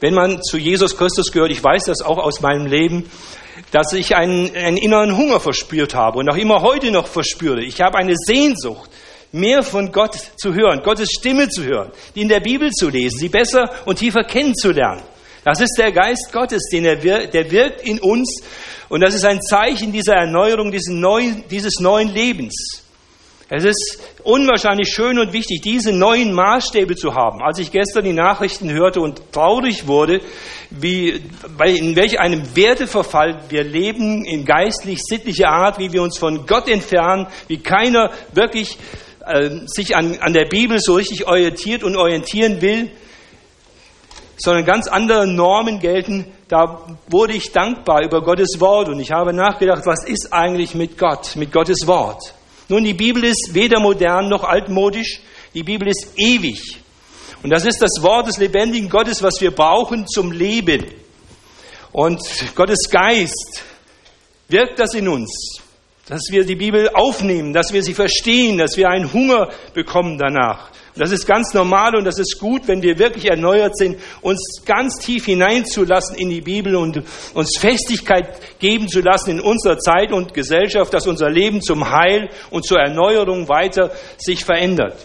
Wenn 0.00 0.14
man 0.14 0.42
zu 0.42 0.58
Jesus 0.58 0.96
Christus 0.96 1.32
gehört, 1.32 1.50
ich 1.50 1.62
weiß 1.62 1.84
das 1.84 2.02
auch 2.02 2.18
aus 2.18 2.40
meinem 2.40 2.66
Leben, 2.66 3.10
dass 3.70 3.92
ich 3.92 4.14
einen, 4.14 4.54
einen 4.54 4.76
inneren 4.76 5.16
Hunger 5.16 5.40
verspürt 5.40 5.94
habe 5.94 6.18
und 6.18 6.30
auch 6.30 6.36
immer 6.36 6.60
heute 6.60 6.90
noch 6.90 7.06
verspüre. 7.06 7.62
Ich 7.62 7.80
habe 7.80 7.96
eine 7.96 8.14
Sehnsucht, 8.14 8.90
mehr 9.32 9.62
von 9.62 9.92
Gott 9.92 10.16
zu 10.36 10.54
hören, 10.54 10.82
Gottes 10.82 11.10
Stimme 11.10 11.48
zu 11.48 11.64
hören, 11.64 11.92
die 12.14 12.22
in 12.22 12.28
der 12.28 12.40
Bibel 12.40 12.70
zu 12.70 12.88
lesen, 12.88 13.18
sie 13.18 13.28
besser 13.28 13.70
und 13.86 13.98
tiefer 13.98 14.24
kennenzulernen. 14.24 15.02
Das 15.44 15.60
ist 15.60 15.76
der 15.78 15.92
Geist 15.92 16.30
Gottes, 16.32 16.62
den 16.72 16.84
er 16.84 17.02
wirkt, 17.02 17.32
der 17.32 17.50
wirkt 17.50 17.80
in 17.82 18.00
uns 18.00 18.42
und 18.88 19.00
das 19.00 19.14
ist 19.14 19.24
ein 19.24 19.40
Zeichen 19.40 19.92
dieser 19.92 20.14
Erneuerung, 20.14 20.70
dieses 20.70 20.92
neuen, 20.92 21.44
dieses 21.48 21.80
neuen 21.80 22.08
Lebens. 22.08 22.85
Es 23.48 23.64
ist 23.64 24.02
unwahrscheinlich 24.24 24.88
schön 24.88 25.20
und 25.20 25.32
wichtig, 25.32 25.60
diese 25.62 25.92
neuen 25.92 26.32
Maßstäbe 26.32 26.96
zu 26.96 27.14
haben. 27.14 27.40
Als 27.42 27.60
ich 27.60 27.70
gestern 27.70 28.04
die 28.04 28.12
Nachrichten 28.12 28.72
hörte 28.72 29.00
und 29.00 29.32
traurig 29.32 29.86
wurde, 29.86 30.20
wie, 30.70 31.22
in 31.64 31.94
welch 31.94 32.18
einem 32.18 32.56
Werteverfall 32.56 33.44
wir 33.48 33.62
leben, 33.62 34.24
in 34.24 34.44
geistlich-sittlicher 34.44 35.48
Art, 35.48 35.78
wie 35.78 35.92
wir 35.92 36.02
uns 36.02 36.18
von 36.18 36.44
Gott 36.44 36.68
entfernen, 36.68 37.28
wie 37.46 37.58
keiner 37.58 38.10
wirklich 38.32 38.78
äh, 39.24 39.60
sich 39.66 39.94
an, 39.94 40.18
an 40.18 40.32
der 40.32 40.46
Bibel 40.46 40.80
so 40.80 40.94
richtig 40.94 41.28
orientiert 41.28 41.84
und 41.84 41.94
orientieren 41.94 42.60
will, 42.60 42.90
sondern 44.38 44.64
ganz 44.64 44.88
andere 44.88 45.24
Normen 45.24 45.78
gelten, 45.78 46.32
da 46.48 46.84
wurde 47.08 47.34
ich 47.34 47.52
dankbar 47.52 48.02
über 48.02 48.22
Gottes 48.22 48.58
Wort 48.58 48.88
und 48.88 48.98
ich 48.98 49.12
habe 49.12 49.32
nachgedacht, 49.32 49.82
was 49.86 50.04
ist 50.04 50.32
eigentlich 50.32 50.74
mit 50.74 50.98
Gott, 50.98 51.36
mit 51.36 51.52
Gottes 51.52 51.86
Wort? 51.86 52.34
Nun, 52.68 52.84
die 52.84 52.94
Bibel 52.94 53.24
ist 53.24 53.50
weder 53.52 53.80
modern 53.80 54.28
noch 54.28 54.44
altmodisch, 54.44 55.20
die 55.54 55.62
Bibel 55.62 55.88
ist 55.88 56.08
ewig. 56.16 56.78
Und 57.42 57.50
das 57.50 57.64
ist 57.64 57.80
das 57.80 58.02
Wort 58.02 58.26
des 58.26 58.38
lebendigen 58.38 58.88
Gottes, 58.88 59.22
was 59.22 59.40
wir 59.40 59.52
brauchen 59.52 60.06
zum 60.06 60.32
Leben. 60.32 60.84
Und 61.92 62.20
Gottes 62.54 62.90
Geist 62.90 63.62
wirkt 64.48 64.78
das 64.78 64.94
in 64.94 65.08
uns, 65.08 65.60
dass 66.08 66.22
wir 66.30 66.44
die 66.44 66.56
Bibel 66.56 66.90
aufnehmen, 66.92 67.52
dass 67.52 67.72
wir 67.72 67.82
sie 67.82 67.94
verstehen, 67.94 68.58
dass 68.58 68.76
wir 68.76 68.88
einen 68.88 69.12
Hunger 69.12 69.50
bekommen 69.74 70.18
danach. 70.18 70.70
Das 70.96 71.12
ist 71.12 71.26
ganz 71.26 71.52
normal 71.52 71.94
und 71.94 72.04
das 72.04 72.18
ist 72.18 72.38
gut, 72.40 72.62
wenn 72.68 72.80
wir 72.80 72.98
wirklich 72.98 73.26
erneuert 73.26 73.76
sind, 73.76 73.98
uns 74.22 74.62
ganz 74.64 74.96
tief 74.98 75.26
hineinzulassen 75.26 76.16
in 76.16 76.30
die 76.30 76.40
Bibel 76.40 76.74
und 76.74 77.02
uns 77.34 77.58
Festigkeit 77.58 78.58
geben 78.58 78.88
zu 78.88 79.00
lassen 79.00 79.30
in 79.30 79.40
unserer 79.40 79.78
Zeit 79.78 80.10
und 80.10 80.32
Gesellschaft, 80.32 80.94
dass 80.94 81.06
unser 81.06 81.28
Leben 81.28 81.60
zum 81.60 81.90
Heil 81.90 82.30
und 82.50 82.64
zur 82.64 82.78
Erneuerung 82.78 83.46
weiter 83.46 83.90
sich 84.16 84.44
verändert. 84.44 85.04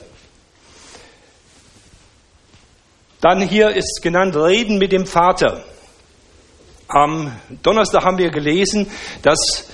Dann 3.20 3.42
hier 3.42 3.72
ist 3.72 4.00
genannt 4.02 4.36
Reden 4.36 4.78
mit 4.78 4.94
dem 4.94 5.06
Vater. 5.06 5.64
Am 6.88 7.36
Donnerstag 7.62 8.04
haben 8.06 8.18
wir 8.18 8.32
gelesen, 8.32 8.90
dass 9.24 9.70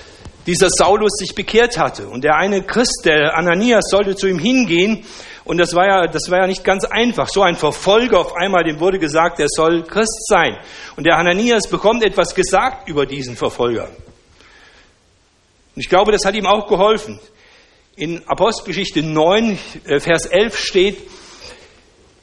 dieser 0.48 0.68
Saulus 0.70 1.12
sich 1.18 1.34
bekehrt 1.34 1.78
hatte. 1.78 2.08
Und 2.08 2.24
der 2.24 2.36
eine 2.36 2.62
Christ, 2.62 3.02
der 3.04 3.36
Ananias, 3.36 3.84
sollte 3.90 4.16
zu 4.16 4.26
ihm 4.26 4.38
hingehen 4.38 5.04
und 5.48 5.56
das 5.56 5.74
war 5.74 5.86
ja, 5.86 6.06
das 6.06 6.30
war 6.30 6.40
ja 6.40 6.46
nicht 6.46 6.62
ganz 6.62 6.84
einfach. 6.84 7.26
So 7.26 7.42
ein 7.42 7.56
Verfolger 7.56 8.20
auf 8.20 8.36
einmal, 8.36 8.64
dem 8.64 8.80
wurde 8.80 8.98
gesagt, 8.98 9.40
er 9.40 9.46
soll 9.48 9.82
Christ 9.82 10.26
sein. 10.28 10.58
Und 10.94 11.06
der 11.06 11.16
Hananias 11.16 11.66
bekommt 11.68 12.04
etwas 12.04 12.34
gesagt 12.34 12.86
über 12.86 13.06
diesen 13.06 13.34
Verfolger. 13.34 13.84
Und 15.74 15.80
ich 15.80 15.88
glaube, 15.88 16.12
das 16.12 16.26
hat 16.26 16.34
ihm 16.34 16.44
auch 16.44 16.68
geholfen. 16.68 17.18
In 17.96 18.28
Apostelgeschichte 18.28 19.02
9, 19.02 19.58
äh, 19.86 20.00
Vers 20.00 20.26
11 20.26 20.58
steht, 20.58 20.98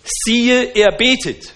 siehe, 0.04 0.76
er 0.76 0.92
betet. 0.92 1.52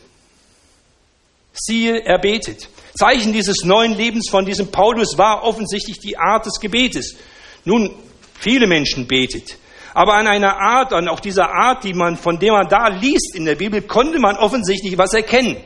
Siehe, 1.54 2.04
er 2.04 2.18
betet. 2.18 2.68
Zeichen 2.98 3.32
dieses 3.32 3.64
neuen 3.64 3.96
Lebens 3.96 4.28
von 4.28 4.44
diesem 4.44 4.72
Paulus 4.72 5.20
war 5.20 5.44
offensichtlich 5.44 6.00
die 6.00 6.18
Art 6.18 6.48
des 6.48 6.60
Gebetes. 6.60 7.16
Nun, 7.64 7.94
viele 8.40 8.66
Menschen 8.66 9.06
betet. 9.06 9.60
Aber 9.94 10.14
an 10.14 10.28
einer 10.28 10.58
Art, 10.60 10.94
an 10.94 11.08
auch 11.08 11.20
dieser 11.20 11.50
Art, 11.50 11.84
die 11.84 11.94
man, 11.94 12.16
von 12.16 12.40
der 12.40 12.54
man 12.54 12.68
da 12.68 12.88
liest 12.90 13.36
in 13.36 13.46
der 13.46 13.56
Bibel, 13.56 13.82
konnte 13.82 14.20
man 14.20 14.38
offensichtlich 14.38 14.98
was 14.98 15.14
erkennen. 15.14 15.58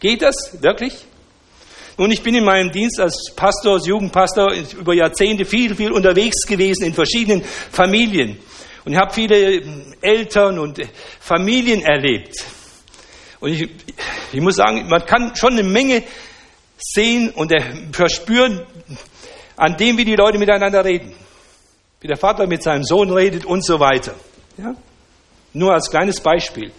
Geht 0.00 0.22
das 0.22 0.62
wirklich? 0.62 0.94
Nun, 1.98 2.10
ich 2.10 2.22
bin 2.22 2.34
in 2.34 2.44
meinem 2.44 2.72
Dienst 2.72 2.98
als 3.00 3.32
Pastor, 3.36 3.74
als 3.74 3.86
Jugendpastor 3.86 4.52
über 4.78 4.94
Jahrzehnte 4.94 5.44
viel, 5.44 5.74
viel 5.74 5.92
unterwegs 5.92 6.46
gewesen 6.46 6.84
in 6.84 6.94
verschiedenen 6.94 7.42
Familien. 7.42 8.38
Und 8.84 8.92
ich 8.92 8.98
habe 8.98 9.12
viele 9.12 9.62
Eltern 10.00 10.58
und 10.58 10.80
Familien 11.20 11.82
erlebt. 11.82 12.34
Und 13.40 13.52
ich, 13.52 13.68
ich 14.32 14.40
muss 14.40 14.56
sagen, 14.56 14.88
man 14.88 15.04
kann 15.04 15.36
schon 15.36 15.52
eine 15.52 15.62
Menge 15.62 16.02
sehen 16.78 17.30
und 17.30 17.52
verspüren 17.92 18.62
an 19.56 19.76
dem, 19.76 19.98
wie 19.98 20.04
die 20.04 20.16
Leute 20.16 20.38
miteinander 20.38 20.84
reden 20.84 21.14
wie 22.02 22.08
der 22.08 22.16
Vater 22.16 22.46
mit 22.48 22.62
seinem 22.64 22.82
Sohn 22.82 23.10
redet 23.12 23.44
und 23.44 23.64
so 23.64 23.78
weiter. 23.78 24.14
Ja? 24.58 24.74
Nur 25.52 25.72
als 25.72 25.88
kleines 25.88 26.20
Beispiel. 26.20 26.72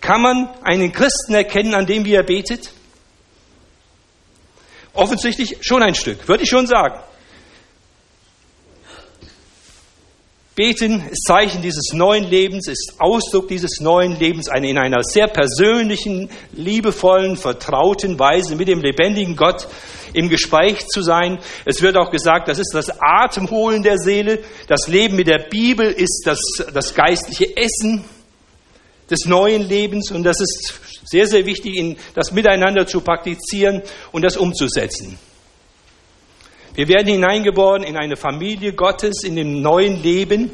Kann 0.00 0.22
man 0.22 0.48
einen 0.62 0.90
Christen 0.90 1.34
erkennen, 1.34 1.74
an 1.74 1.86
dem 1.86 2.06
wie 2.06 2.14
er 2.14 2.22
betet? 2.22 2.72
Offensichtlich 4.94 5.58
schon 5.60 5.82
ein 5.82 5.94
Stück, 5.94 6.26
würde 6.26 6.44
ich 6.44 6.48
schon 6.48 6.66
sagen. 6.66 6.98
Beten 10.54 11.08
ist 11.10 11.24
Zeichen 11.26 11.62
dieses 11.62 11.92
neuen 11.92 12.24
Lebens, 12.24 12.66
ist 12.66 12.94
Ausdruck 12.98 13.48
dieses 13.48 13.80
neuen 13.80 14.18
Lebens, 14.18 14.48
in 14.48 14.78
einer 14.78 15.02
sehr 15.02 15.26
persönlichen, 15.28 16.30
liebevollen, 16.52 17.36
vertrauten 17.36 18.18
Weise 18.18 18.56
mit 18.56 18.68
dem 18.68 18.80
lebendigen 18.80 19.36
Gott 19.36 19.68
im 20.12 20.28
Gespräch 20.28 20.86
zu 20.86 21.02
sein. 21.02 21.38
Es 21.64 21.82
wird 21.82 21.96
auch 21.96 22.10
gesagt, 22.10 22.48
das 22.48 22.58
ist 22.58 22.72
das 22.72 22.90
Atemholen 23.00 23.82
der 23.82 23.98
Seele. 23.98 24.40
Das 24.66 24.88
Leben 24.88 25.16
mit 25.16 25.26
der 25.26 25.46
Bibel 25.50 25.90
ist 25.90 26.22
das, 26.26 26.40
das 26.72 26.94
geistliche 26.94 27.56
Essen 27.56 28.04
des 29.10 29.24
neuen 29.26 29.68
Lebens 29.68 30.10
und 30.10 30.22
das 30.22 30.40
ist 30.40 30.80
sehr, 31.04 31.26
sehr 31.26 31.44
wichtig, 31.44 31.96
das 32.14 32.30
miteinander 32.30 32.86
zu 32.86 33.00
praktizieren 33.00 33.82
und 34.12 34.22
das 34.22 34.36
umzusetzen. 34.36 35.18
Wir 36.74 36.86
werden 36.86 37.08
hineingeboren 37.08 37.82
in 37.82 37.96
eine 37.96 38.16
Familie 38.16 38.72
Gottes, 38.72 39.24
in 39.24 39.34
dem 39.34 39.60
neuen 39.60 40.02
Leben. 40.02 40.52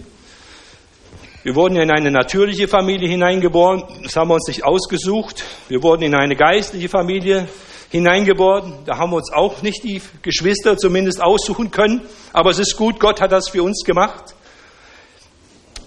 Wir 1.42 1.54
wurden 1.54 1.76
in 1.76 1.90
eine 1.90 2.10
natürliche 2.10 2.66
Familie 2.66 3.08
hineingeboren, 3.08 3.84
das 4.02 4.16
haben 4.16 4.30
wir 4.30 4.34
uns 4.34 4.48
nicht 4.48 4.64
ausgesucht. 4.64 5.44
Wir 5.68 5.82
wurden 5.82 6.02
in 6.02 6.14
eine 6.14 6.34
geistliche 6.34 6.88
Familie 6.88 7.48
hineingeboren. 7.96 8.74
Da 8.86 8.98
haben 8.98 9.10
wir 9.10 9.16
uns 9.16 9.32
auch 9.32 9.62
nicht 9.62 9.84
die 9.84 10.00
Geschwister 10.22 10.76
zumindest 10.76 11.22
aussuchen 11.22 11.70
können. 11.70 12.02
Aber 12.32 12.50
es 12.50 12.58
ist 12.58 12.76
gut, 12.76 13.00
Gott 13.00 13.20
hat 13.20 13.32
das 13.32 13.48
für 13.48 13.62
uns 13.62 13.84
gemacht. 13.84 14.34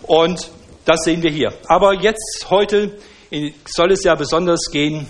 Und 0.03 0.49
das 0.85 1.03
sehen 1.03 1.23
wir 1.23 1.31
hier. 1.31 1.53
Aber 1.67 1.93
jetzt, 1.93 2.47
heute, 2.49 2.97
soll 3.65 3.91
es 3.91 4.03
ja 4.03 4.15
besonders 4.15 4.71
gehen 4.71 5.07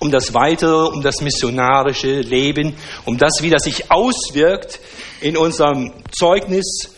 um 0.00 0.10
das 0.10 0.32
weitere, 0.32 0.88
um 0.88 1.02
das 1.02 1.20
missionarische 1.20 2.20
Leben, 2.20 2.76
um 3.04 3.18
das, 3.18 3.42
wie 3.42 3.50
das 3.50 3.64
sich 3.64 3.90
auswirkt 3.90 4.80
in 5.20 5.36
unserem 5.36 5.92
Zeugnis 6.12 6.94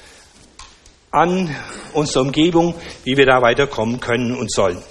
an 1.11 1.55
unsere 1.93 2.25
Umgebung, 2.25 2.75
wie 3.05 3.17
wir 3.17 3.27
da 3.27 3.43
weiterkommen 3.43 4.01
können 4.01 4.37
und 4.37 4.53
sollen. 4.53 4.83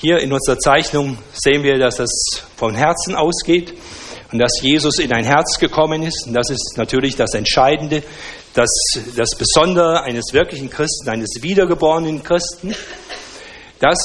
Hier 0.00 0.20
in 0.20 0.32
unserer 0.32 0.60
Zeichnung 0.60 1.18
sehen 1.32 1.64
wir, 1.64 1.76
dass 1.76 1.98
es 1.98 2.44
von 2.56 2.76
Herzen 2.76 3.16
ausgeht 3.16 3.74
und 4.30 4.38
dass 4.38 4.60
Jesus 4.62 5.00
in 5.00 5.12
ein 5.12 5.24
Herz 5.24 5.58
gekommen 5.58 6.04
ist. 6.04 6.28
Und 6.28 6.34
das 6.34 6.50
ist 6.50 6.74
natürlich 6.76 7.16
das 7.16 7.34
Entscheidende, 7.34 8.04
das, 8.54 8.70
das 9.16 9.30
Besondere 9.36 10.04
eines 10.04 10.32
wirklichen 10.32 10.70
Christen, 10.70 11.08
eines 11.08 11.42
wiedergeborenen 11.42 12.22
Christen, 12.22 12.76
dass 13.80 13.98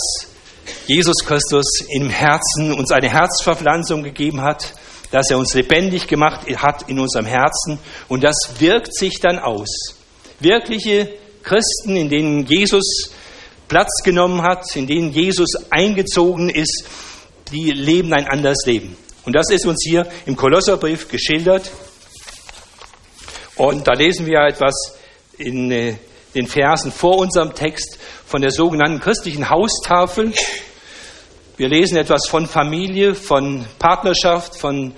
Jesus 0.87 1.17
Christus 1.27 1.81
im 1.89 2.09
Herzen 2.09 2.73
uns 2.73 2.91
eine 2.91 3.11
Herzverpflanzung 3.11 4.01
gegeben 4.01 4.41
hat, 4.41 4.73
dass 5.11 5.29
er 5.29 5.37
uns 5.37 5.53
lebendig 5.53 6.07
gemacht 6.07 6.47
hat 6.55 6.89
in 6.89 6.99
unserem 6.99 7.27
Herzen 7.27 7.77
und 8.07 8.23
das 8.23 8.35
wirkt 8.57 8.95
sich 8.95 9.19
dann 9.19 9.37
aus. 9.37 9.69
Wirkliche 10.39 11.09
Christen, 11.43 11.95
in 11.95 12.09
denen 12.09 12.47
Jesus 12.47 13.11
Platz 13.73 14.03
genommen 14.03 14.43
hat, 14.43 14.75
in 14.75 14.85
denen 14.85 15.11
Jesus 15.11 15.49
eingezogen 15.71 16.51
ist, 16.51 16.85
die 17.51 17.71
leben 17.71 18.13
ein 18.13 18.27
anderes 18.27 18.67
Leben. 18.67 18.95
Und 19.25 19.35
das 19.35 19.49
ist 19.49 19.65
uns 19.65 19.83
hier 19.83 20.05
im 20.27 20.35
Kolosserbrief 20.35 21.07
geschildert. 21.07 21.71
Und 23.55 23.87
da 23.87 23.93
lesen 23.93 24.27
wir 24.27 24.41
etwas 24.41 24.75
in 25.39 25.71
äh, 25.71 25.95
den 26.35 26.45
Versen 26.45 26.91
vor 26.91 27.17
unserem 27.17 27.55
Text 27.55 27.97
von 28.27 28.43
der 28.43 28.51
sogenannten 28.51 28.99
christlichen 28.99 29.49
Haustafel. 29.49 30.33
Wir 31.57 31.67
lesen 31.67 31.97
etwas 31.97 32.27
von 32.27 32.45
Familie, 32.45 33.15
von 33.15 33.65
Partnerschaft, 33.79 34.55
von 34.55 34.93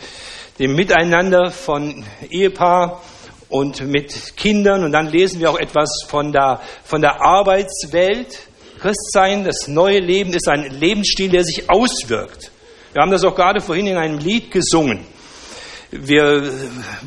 dem 0.59 0.75
Miteinander, 0.75 1.49
von 1.49 2.03
Ehepaar 2.29 3.01
und 3.47 3.87
mit 3.87 4.35
Kindern. 4.35 4.83
Und 4.83 4.91
dann 4.91 5.07
lesen 5.07 5.39
wir 5.39 5.49
auch 5.49 5.59
etwas 5.59 6.03
von 6.09 6.33
der, 6.33 6.59
von 6.83 6.99
der 6.99 7.21
Arbeitswelt. 7.21 8.49
Christsein, 8.79 9.43
das 9.43 9.67
neue 9.67 9.99
Leben 9.99 10.33
ist 10.33 10.47
ein 10.47 10.69
Lebensstil, 10.79 11.29
der 11.29 11.43
sich 11.43 11.69
auswirkt. 11.69 12.51
Wir 12.93 13.01
haben 13.01 13.11
das 13.11 13.23
auch 13.23 13.35
gerade 13.35 13.61
vorhin 13.61 13.87
in 13.87 13.97
einem 13.97 14.19
Lied 14.19 14.51
gesungen. 14.51 15.05
Wir 15.91 16.51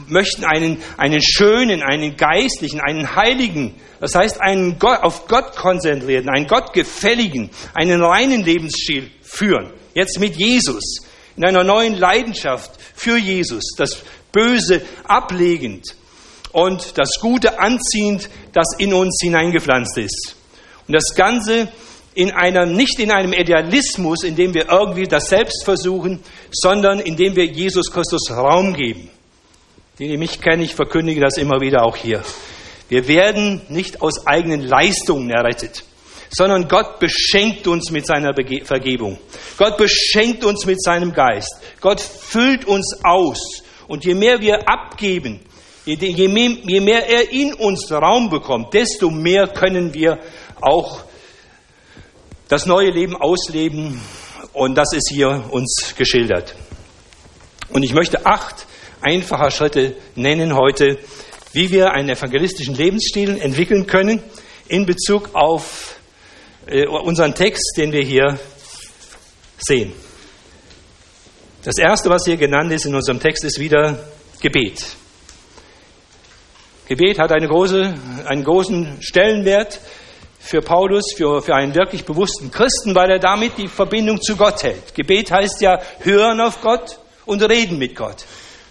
möchten 0.06 0.44
einen, 0.44 0.82
einen 0.96 1.20
schönen, 1.22 1.82
einen 1.82 2.16
geistlichen, 2.16 2.80
einen 2.80 3.16
heiligen, 3.16 3.74
das 4.00 4.14
heißt 4.14 4.40
einen 4.40 4.78
Gott, 4.78 5.02
auf 5.02 5.26
Gott 5.26 5.56
konzentrierten, 5.56 6.30
einen 6.30 6.46
Gottgefälligen, 6.46 7.50
einen 7.74 8.02
reinen 8.02 8.44
Lebensstil 8.44 9.10
führen. 9.22 9.72
Jetzt 9.94 10.20
mit 10.20 10.36
Jesus, 10.36 11.00
in 11.36 11.44
einer 11.44 11.64
neuen 11.64 11.94
Leidenschaft 11.94 12.72
für 12.94 13.18
Jesus, 13.18 13.74
das 13.76 14.02
Böse 14.32 14.82
ablegend 15.04 15.84
und 16.52 16.98
das 16.98 17.10
Gute 17.20 17.58
anziehend, 17.58 18.28
das 18.52 18.74
in 18.78 18.94
uns 18.94 19.18
hineingepflanzt 19.22 19.98
ist. 19.98 20.37
Und 20.88 20.94
das 20.94 21.14
Ganze 21.14 21.68
in 22.14 22.32
einem, 22.32 22.74
nicht 22.74 22.98
in 22.98 23.12
einem 23.12 23.32
Idealismus, 23.32 24.24
in 24.24 24.34
dem 24.34 24.52
wir 24.52 24.68
irgendwie 24.68 25.04
das 25.04 25.28
Selbst 25.28 25.64
versuchen, 25.64 26.20
sondern 26.50 26.98
in 26.98 27.16
dem 27.16 27.36
wir 27.36 27.44
Jesus 27.44 27.92
Christus 27.92 28.30
Raum 28.30 28.74
geben. 28.74 29.08
Die, 29.98 30.08
die 30.08 30.16
mich 30.16 30.40
kennen, 30.40 30.62
ich 30.62 30.74
verkündige 30.74 31.20
das 31.20 31.36
immer 31.36 31.60
wieder 31.60 31.84
auch 31.84 31.96
hier. 31.96 32.24
Wir 32.88 33.06
werden 33.06 33.60
nicht 33.68 34.00
aus 34.00 34.26
eigenen 34.26 34.62
Leistungen 34.62 35.30
errettet, 35.30 35.84
sondern 36.30 36.68
Gott 36.68 36.98
beschenkt 36.98 37.66
uns 37.66 37.90
mit 37.90 38.06
seiner 38.06 38.32
Vergebung. 38.64 39.18
Gott 39.56 39.76
beschenkt 39.76 40.44
uns 40.44 40.66
mit 40.66 40.82
seinem 40.82 41.12
Geist. 41.12 41.54
Gott 41.80 42.00
füllt 42.00 42.64
uns 42.64 42.98
aus. 43.04 43.62
Und 43.86 44.04
je 44.04 44.14
mehr 44.14 44.40
wir 44.40 44.68
abgeben, 44.68 45.40
je 45.84 46.28
mehr, 46.28 46.50
je 46.64 46.80
mehr 46.80 47.08
er 47.08 47.30
in 47.30 47.54
uns 47.54 47.90
Raum 47.92 48.28
bekommt, 48.30 48.74
desto 48.74 49.10
mehr 49.10 49.48
können 49.48 49.94
wir 49.94 50.18
auch 50.62 51.04
das 52.48 52.66
neue 52.66 52.90
Leben 52.90 53.16
ausleben. 53.16 54.00
Und 54.52 54.74
das 54.74 54.92
ist 54.92 55.10
hier 55.10 55.44
uns 55.50 55.94
geschildert. 55.96 56.54
Und 57.70 57.82
ich 57.82 57.92
möchte 57.92 58.26
acht 58.26 58.66
einfache 59.00 59.50
Schritte 59.50 59.94
nennen 60.14 60.56
heute, 60.56 60.98
wie 61.52 61.70
wir 61.70 61.92
einen 61.92 62.08
evangelistischen 62.08 62.74
Lebensstil 62.74 63.40
entwickeln 63.40 63.86
können 63.86 64.22
in 64.68 64.86
Bezug 64.86 65.30
auf 65.34 65.96
äh, 66.66 66.86
unseren 66.86 67.34
Text, 67.34 67.74
den 67.76 67.92
wir 67.92 68.02
hier 68.02 68.38
sehen. 69.58 69.92
Das 71.62 71.78
erste, 71.78 72.08
was 72.08 72.24
hier 72.24 72.36
genannt 72.36 72.72
ist 72.72 72.86
in 72.86 72.94
unserem 72.94 73.20
Text, 73.20 73.44
ist 73.44 73.58
wieder 73.58 73.98
Gebet. 74.40 74.96
Gebet 76.86 77.18
hat 77.18 77.32
eine 77.32 77.48
große, 77.48 77.94
einen 78.26 78.44
großen 78.44 78.98
Stellenwert 79.00 79.80
für 80.38 80.60
Paulus, 80.60 81.12
für, 81.16 81.42
für 81.42 81.54
einen 81.54 81.74
wirklich 81.74 82.04
bewussten 82.04 82.50
Christen, 82.50 82.94
weil 82.94 83.10
er 83.10 83.18
damit 83.18 83.58
die 83.58 83.68
Verbindung 83.68 84.20
zu 84.20 84.36
Gott 84.36 84.62
hält. 84.62 84.94
Gebet 84.94 85.30
heißt 85.30 85.60
ja 85.60 85.80
hören 86.00 86.40
auf 86.40 86.60
Gott 86.60 86.98
und 87.26 87.42
reden 87.42 87.78
mit 87.78 87.96
Gott. 87.96 88.24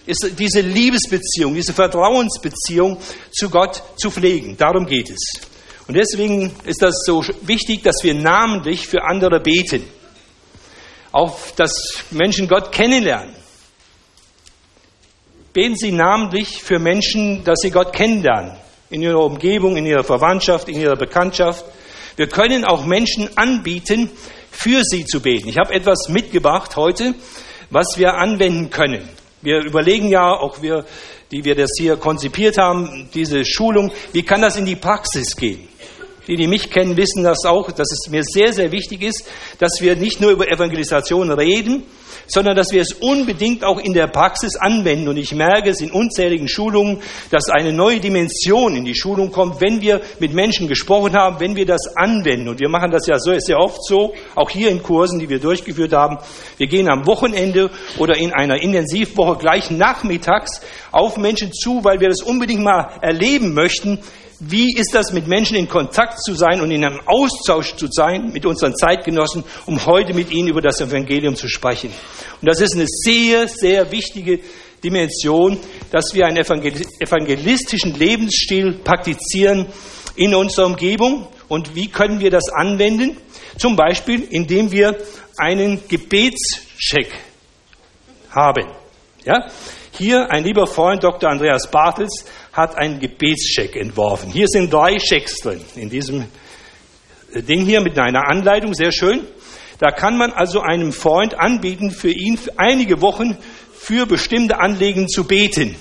Ist 0.06 0.32
diese 0.38 0.60
Liebesbeziehung, 0.60 1.54
diese 1.54 1.74
Vertrauensbeziehung 1.74 2.98
zu 3.30 3.50
Gott 3.50 3.82
zu 3.96 4.10
pflegen. 4.10 4.56
Darum 4.56 4.86
geht 4.86 5.10
es. 5.10 5.40
Und 5.86 5.94
deswegen 5.94 6.54
ist 6.64 6.82
das 6.82 7.02
so 7.04 7.22
wichtig, 7.42 7.82
dass 7.82 7.96
wir 8.02 8.14
namentlich 8.14 8.86
für 8.86 9.02
andere 9.04 9.40
beten. 9.40 9.84
Auch, 11.12 11.38
dass 11.56 12.04
Menschen 12.10 12.48
Gott 12.48 12.72
kennenlernen. 12.72 13.34
Beten 15.52 15.76
Sie 15.76 15.92
namentlich 15.92 16.62
für 16.62 16.78
Menschen, 16.78 17.44
dass 17.44 17.60
sie 17.60 17.70
Gott 17.70 17.92
kennenlernen 17.92 18.56
in 18.90 19.02
ihrer 19.02 19.24
Umgebung, 19.24 19.76
in 19.76 19.86
ihrer 19.86 20.04
Verwandtschaft, 20.04 20.68
in 20.68 20.80
ihrer 20.80 20.96
Bekanntschaft. 20.96 21.64
Wir 22.16 22.28
können 22.28 22.64
auch 22.64 22.84
Menschen 22.84 23.30
anbieten, 23.36 24.10
für 24.50 24.82
sie 24.82 25.04
zu 25.04 25.20
beten. 25.20 25.48
Ich 25.48 25.58
habe 25.58 25.72
etwas 25.72 26.08
mitgebracht 26.08 26.76
heute, 26.76 27.14
was 27.70 27.96
wir 27.96 28.14
anwenden 28.14 28.70
können. 28.70 29.08
Wir 29.40 29.64
überlegen 29.64 30.08
ja, 30.08 30.32
auch 30.32 30.62
wir, 30.62 30.84
die 31.30 31.44
wir 31.44 31.54
das 31.54 31.70
hier 31.78 31.96
konzipiert 31.96 32.58
haben, 32.58 33.08
diese 33.14 33.44
Schulung, 33.44 33.92
wie 34.12 34.24
kann 34.24 34.42
das 34.42 34.56
in 34.56 34.64
die 34.64 34.76
Praxis 34.76 35.36
gehen? 35.36 35.67
Die, 36.28 36.36
die 36.36 36.46
mich 36.46 36.70
kennen, 36.70 36.96
wissen 36.96 37.24
das 37.24 37.44
auch, 37.44 37.72
dass 37.72 37.90
es 37.90 38.10
mir 38.10 38.22
sehr, 38.22 38.52
sehr 38.52 38.70
wichtig 38.70 39.02
ist, 39.02 39.26
dass 39.58 39.80
wir 39.80 39.96
nicht 39.96 40.20
nur 40.20 40.30
über 40.30 40.48
Evangelisation 40.48 41.30
reden, 41.32 41.84
sondern 42.28 42.54
dass 42.54 42.70
wir 42.70 42.82
es 42.82 42.92
unbedingt 42.92 43.64
auch 43.64 43.78
in 43.78 43.94
der 43.94 44.06
Praxis 44.06 44.56
anwenden. 44.56 45.08
Und 45.08 45.16
ich 45.16 45.34
merke 45.34 45.70
es 45.70 45.80
in 45.80 45.90
unzähligen 45.90 46.48
Schulungen, 46.48 47.00
dass 47.30 47.48
eine 47.48 47.72
neue 47.72 48.00
Dimension 48.00 48.76
in 48.76 48.84
die 48.84 48.94
Schulung 48.94 49.32
kommt, 49.32 49.60
wenn 49.60 49.80
wir 49.80 50.02
mit 50.20 50.34
Menschen 50.34 50.68
gesprochen 50.68 51.14
haben, 51.14 51.40
wenn 51.40 51.56
wir 51.56 51.66
das 51.66 51.96
anwenden. 51.96 52.48
Und 52.48 52.60
wir 52.60 52.68
machen 52.68 52.90
das 52.90 53.06
ja 53.06 53.18
so, 53.18 53.36
sehr 53.38 53.58
oft 53.58 53.82
so, 53.84 54.12
auch 54.34 54.50
hier 54.50 54.70
in 54.70 54.82
Kursen, 54.82 55.18
die 55.18 55.28
wir 55.28 55.40
durchgeführt 55.40 55.92
haben. 55.92 56.18
Wir 56.58 56.66
gehen 56.66 56.88
am 56.88 57.06
Wochenende 57.06 57.70
oder 57.98 58.16
in 58.16 58.32
einer 58.32 58.60
Intensivwoche 58.60 59.38
gleich 59.38 59.70
nachmittags 59.70 60.60
auf 60.92 61.16
Menschen 61.16 61.52
zu, 61.52 61.82
weil 61.82 62.00
wir 62.00 62.08
das 62.08 62.22
unbedingt 62.22 62.62
mal 62.62 62.98
erleben 63.00 63.54
möchten, 63.54 64.00
wie 64.40 64.76
ist 64.76 64.94
das, 64.94 65.12
mit 65.12 65.26
Menschen 65.26 65.56
in 65.56 65.68
Kontakt 65.68 66.22
zu 66.22 66.34
sein 66.34 66.60
und 66.60 66.70
in 66.70 66.84
einem 66.84 67.00
Austausch 67.06 67.74
zu 67.74 67.88
sein 67.90 68.30
mit 68.32 68.46
unseren 68.46 68.74
Zeitgenossen, 68.76 69.42
um 69.66 69.84
heute 69.84 70.14
mit 70.14 70.30
ihnen 70.30 70.48
über 70.48 70.60
das 70.60 70.80
Evangelium 70.80 71.34
zu 71.34 71.48
sprechen? 71.48 71.90
Und 72.40 72.46
das 72.48 72.60
ist 72.60 72.74
eine 72.74 72.86
sehr, 72.86 73.48
sehr 73.48 73.90
wichtige 73.90 74.38
Dimension, 74.82 75.58
dass 75.90 76.14
wir 76.14 76.26
einen 76.26 76.36
evangelistischen 76.36 77.98
Lebensstil 77.98 78.74
praktizieren 78.84 79.66
in 80.14 80.34
unserer 80.34 80.66
Umgebung. 80.66 81.26
Und 81.48 81.74
wie 81.74 81.88
können 81.88 82.20
wir 82.20 82.30
das 82.30 82.48
anwenden? 82.48 83.16
Zum 83.56 83.74
Beispiel, 83.74 84.22
indem 84.30 84.70
wir 84.70 84.96
einen 85.36 85.80
Gebetscheck 85.88 87.12
haben. 88.30 88.66
Ja? 89.24 89.48
Hier 89.98 90.30
ein 90.30 90.44
lieber 90.44 90.68
Freund, 90.68 91.02
Dr. 91.02 91.28
Andreas 91.28 91.68
Bartels, 91.72 92.24
hat 92.52 92.78
einen 92.78 93.00
Gebetscheck 93.00 93.74
entworfen. 93.74 94.30
Hier 94.30 94.46
sind 94.46 94.72
drei 94.72 94.96
Schecks 95.00 95.40
drin, 95.40 95.60
in 95.74 95.90
diesem 95.90 96.24
äh, 97.32 97.42
Ding 97.42 97.66
hier 97.66 97.80
mit 97.80 97.98
einer 97.98 98.30
Anleitung, 98.30 98.74
sehr 98.74 98.92
schön. 98.92 99.26
Da 99.80 99.90
kann 99.90 100.16
man 100.16 100.32
also 100.32 100.60
einem 100.60 100.92
Freund 100.92 101.34
anbieten, 101.34 101.90
für 101.90 102.12
ihn 102.12 102.36
für 102.38 102.56
einige 102.56 103.00
Wochen 103.00 103.36
für 103.74 104.06
bestimmte 104.06 104.60
Anliegen 104.60 105.08
zu 105.08 105.24
beten. 105.24 105.74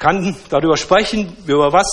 Kann 0.00 0.34
darüber 0.48 0.76
sprechen, 0.76 1.36
über 1.46 1.72
was 1.72 1.86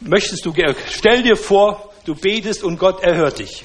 möchtest 0.00 0.44
du, 0.44 0.52
stell 0.90 1.22
dir 1.22 1.36
vor, 1.36 1.92
du 2.04 2.16
betest 2.16 2.64
und 2.64 2.80
Gott 2.80 3.04
erhört 3.04 3.38
dich. 3.38 3.64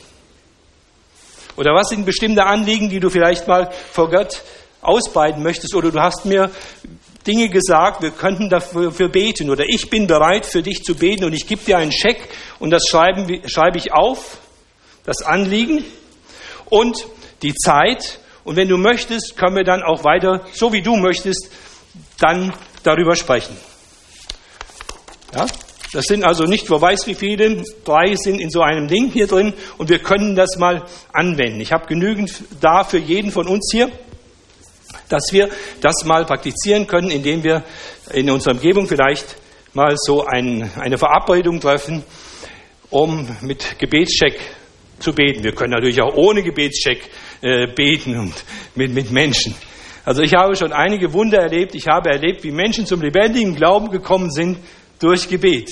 Oder 1.55 1.73
was 1.73 1.89
sind 1.89 2.05
bestimmte 2.05 2.45
Anliegen, 2.45 2.89
die 2.89 2.99
du 2.99 3.09
vielleicht 3.09 3.47
mal 3.47 3.71
vor 3.91 4.11
Gott 4.11 4.43
ausbreiten 4.83 5.43
möchtest? 5.43 5.75
Oder 5.75 5.91
du 5.91 5.99
hast 5.99 6.25
mir 6.25 6.51
Dinge 7.25 7.49
gesagt, 7.49 8.01
wir 8.01 8.11
könnten 8.11 8.49
dafür 8.49 9.09
beten 9.09 9.49
oder 9.49 9.63
ich 9.67 9.89
bin 9.89 10.07
bereit 10.07 10.45
für 10.45 10.61
dich 10.61 10.83
zu 10.83 10.95
beten 10.95 11.23
und 11.23 11.33
ich 11.33 11.47
gebe 11.47 11.63
dir 11.63 11.77
einen 11.77 11.91
Scheck 11.91 12.29
und 12.59 12.71
das 12.71 12.83
schreiben, 12.87 13.41
schreibe 13.45 13.77
ich 13.77 13.93
auf, 13.93 14.37
das 15.05 15.21
Anliegen 15.21 15.85
und 16.65 17.05
die 17.41 17.53
Zeit. 17.53 18.19
Und 18.43 18.57
wenn 18.57 18.67
du 18.67 18.77
möchtest, 18.77 19.37
können 19.37 19.55
wir 19.55 19.63
dann 19.63 19.83
auch 19.83 20.03
weiter, 20.03 20.41
so 20.53 20.73
wie 20.73 20.81
du 20.81 20.97
möchtest, 20.97 21.49
dann 22.19 22.53
darüber 22.83 23.15
sprechen. 23.15 23.55
Ja? 25.33 25.45
Das 25.93 26.05
sind 26.05 26.23
also 26.23 26.45
nicht, 26.45 26.69
wer 26.71 26.81
weiß 26.81 27.05
wie 27.07 27.13
viele, 27.13 27.63
drei 27.85 28.15
sind 28.15 28.39
in 28.39 28.49
so 28.49 28.61
einem 28.61 28.87
Ding 28.87 29.11
hier 29.11 29.27
drin 29.27 29.53
und 29.77 29.89
wir 29.89 29.99
können 29.99 30.35
das 30.35 30.57
mal 30.57 30.83
anwenden. 31.13 31.61
Ich 31.61 31.71
habe 31.71 31.85
genügend 31.85 32.33
da 32.59 32.83
für 32.83 32.97
jeden 32.97 33.31
von 33.31 33.47
uns 33.47 33.69
hier 33.71 33.91
dass 35.13 35.31
wir 35.31 35.49
das 35.79 36.03
mal 36.05 36.25
praktizieren 36.25 36.87
können, 36.87 37.11
indem 37.11 37.43
wir 37.43 37.63
in 38.11 38.29
unserer 38.29 38.55
Umgebung 38.55 38.87
vielleicht 38.87 39.37
mal 39.73 39.95
so 39.95 40.25
ein, 40.25 40.69
eine 40.79 40.97
Verabredung 40.97 41.59
treffen, 41.59 42.03
um 42.89 43.27
mit 43.41 43.79
Gebetscheck 43.79 44.39
zu 44.99 45.13
beten. 45.13 45.43
Wir 45.43 45.53
können 45.53 45.71
natürlich 45.71 46.01
auch 46.01 46.15
ohne 46.15 46.43
Gebetscheck 46.43 47.09
äh, 47.41 47.67
beten 47.67 48.17
und 48.17 48.33
mit, 48.75 48.93
mit 48.93 49.11
Menschen. 49.11 49.55
Also 50.05 50.21
ich 50.21 50.33
habe 50.33 50.55
schon 50.55 50.73
einige 50.73 51.13
Wunder 51.13 51.39
erlebt. 51.39 51.75
Ich 51.75 51.87
habe 51.87 52.09
erlebt, 52.09 52.43
wie 52.43 52.51
Menschen 52.51 52.85
zum 52.85 53.01
lebendigen 53.01 53.55
Glauben 53.55 53.89
gekommen 53.89 54.31
sind 54.31 54.57
durch 54.99 55.29
Gebet. 55.29 55.69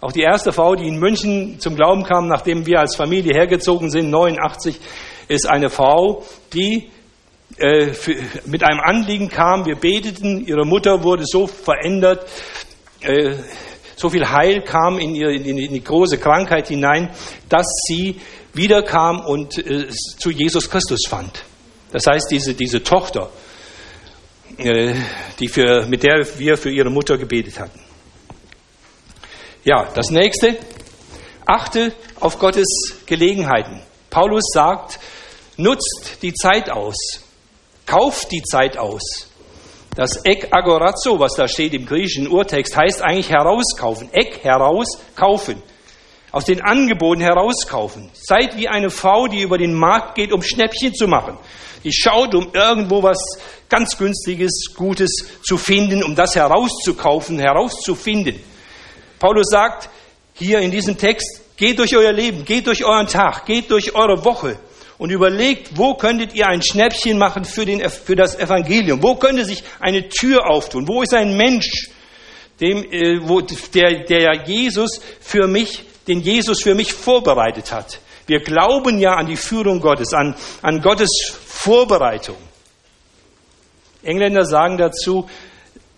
Auch 0.00 0.12
die 0.12 0.20
erste 0.20 0.52
Frau, 0.52 0.74
die 0.74 0.86
in 0.86 0.98
München 0.98 1.58
zum 1.58 1.74
Glauben 1.74 2.04
kam, 2.04 2.28
nachdem 2.28 2.66
wir 2.66 2.80
als 2.80 2.96
Familie 2.96 3.32
hergezogen 3.34 3.90
sind, 3.90 4.10
89, 4.10 4.78
ist 5.28 5.48
eine 5.48 5.70
Frau, 5.70 6.22
die 6.52 6.90
äh, 7.58 7.92
für, 7.92 8.16
mit 8.44 8.62
einem 8.62 8.80
Anliegen 8.80 9.28
kam. 9.28 9.64
Wir 9.64 9.76
beteten, 9.76 10.46
ihre 10.46 10.66
Mutter 10.66 11.02
wurde 11.02 11.24
so 11.26 11.46
verändert, 11.46 12.28
äh, 13.00 13.34
so 13.96 14.10
viel 14.10 14.28
Heil 14.28 14.62
kam 14.62 14.98
in, 14.98 15.14
ihre, 15.14 15.34
in, 15.34 15.56
in 15.56 15.72
die 15.72 15.82
große 15.82 16.18
Krankheit 16.18 16.68
hinein, 16.68 17.10
dass 17.48 17.66
sie 17.86 18.20
wiederkam 18.52 19.20
und 19.20 19.56
äh, 19.58 19.88
zu 19.88 20.30
Jesus 20.30 20.68
Christus 20.68 21.00
fand. 21.08 21.44
Das 21.92 22.06
heißt, 22.06 22.26
diese, 22.30 22.54
diese 22.54 22.82
Tochter, 22.82 23.30
äh, 24.58 24.94
die 25.38 25.48
für, 25.48 25.86
mit 25.86 26.02
der 26.02 26.26
wir 26.38 26.56
für 26.58 26.70
ihre 26.70 26.90
Mutter 26.90 27.16
gebetet 27.16 27.58
hatten. 27.58 27.80
Ja, 29.64 29.88
das 29.94 30.10
nächste. 30.10 30.58
Achte 31.46 31.92
auf 32.20 32.38
Gottes 32.38 32.66
Gelegenheiten. 33.06 33.80
Paulus 34.10 34.44
sagt, 34.52 34.98
nutzt 35.56 36.18
die 36.22 36.34
Zeit 36.34 36.70
aus. 36.70 36.96
Kauft 37.86 38.32
die 38.32 38.42
Zeit 38.42 38.76
aus. 38.76 39.30
Das 39.94 40.24
Ek 40.24 40.48
agorazo, 40.50 41.18
was 41.18 41.34
da 41.34 41.48
steht 41.48 41.72
im 41.72 41.86
griechischen 41.86 42.28
Urtext, 42.28 42.76
heißt 42.76 43.02
eigentlich 43.02 43.30
herauskaufen. 43.30 44.08
Ek 44.12 44.44
herauskaufen. 44.44 45.62
Aus 46.32 46.44
den 46.44 46.60
Angeboten 46.60 47.22
herauskaufen. 47.22 48.10
Seid 48.12 48.58
wie 48.58 48.68
eine 48.68 48.90
Frau, 48.90 49.26
die 49.26 49.40
über 49.40 49.56
den 49.56 49.72
Markt 49.72 50.16
geht, 50.16 50.32
um 50.32 50.42
Schnäppchen 50.42 50.92
zu 50.94 51.06
machen. 51.06 51.38
Die 51.82 51.92
schaut, 51.94 52.34
um 52.34 52.50
irgendwo 52.52 53.02
was 53.02 53.18
ganz 53.70 53.96
günstiges, 53.96 54.74
Gutes 54.76 55.24
zu 55.42 55.56
finden, 55.56 56.02
um 56.02 56.14
das 56.14 56.34
herauszukaufen, 56.34 57.38
herauszufinden. 57.38 58.38
Paulus 59.18 59.46
sagt 59.48 59.88
hier 60.34 60.58
in 60.58 60.70
diesem 60.70 60.98
Text, 60.98 61.40
geht 61.56 61.78
durch 61.78 61.96
euer 61.96 62.12
Leben, 62.12 62.44
geht 62.44 62.66
durch 62.66 62.84
euren 62.84 63.06
Tag, 63.06 63.46
geht 63.46 63.70
durch 63.70 63.94
eure 63.94 64.24
Woche 64.24 64.58
und 64.98 65.10
überlegt, 65.10 65.76
wo 65.76 65.94
könntet 65.94 66.34
ihr 66.34 66.46
ein 66.46 66.62
Schnäppchen 66.62 67.18
machen 67.18 67.44
für, 67.44 67.64
den, 67.64 67.88
für 67.88 68.16
das 68.16 68.38
Evangelium? 68.38 69.02
Wo 69.02 69.16
könnte 69.16 69.44
sich 69.44 69.62
eine 69.80 70.08
Tür 70.08 70.48
auftun? 70.48 70.88
Wo 70.88 71.02
ist 71.02 71.14
ein 71.14 71.36
Mensch, 71.36 71.90
dem, 72.60 72.84
äh, 72.90 73.20
wo, 73.22 73.40
der, 73.40 74.04
der 74.04 74.44
Jesus 74.46 75.00
für 75.20 75.46
mich, 75.46 75.82
den 76.08 76.20
Jesus 76.20 76.62
für 76.62 76.74
mich 76.74 76.92
vorbereitet 76.92 77.72
hat? 77.72 77.98
Wir 78.26 78.40
glauben 78.40 78.98
ja 78.98 79.14
an 79.14 79.26
die 79.26 79.36
Führung 79.36 79.80
Gottes, 79.80 80.12
an, 80.12 80.34
an 80.62 80.80
Gottes 80.80 81.10
Vorbereitung. 81.44 82.36
Engländer 84.02 84.44
sagen 84.44 84.78
dazu 84.78 85.28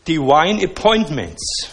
Divine 0.07 0.63
Appointments. 0.65 1.71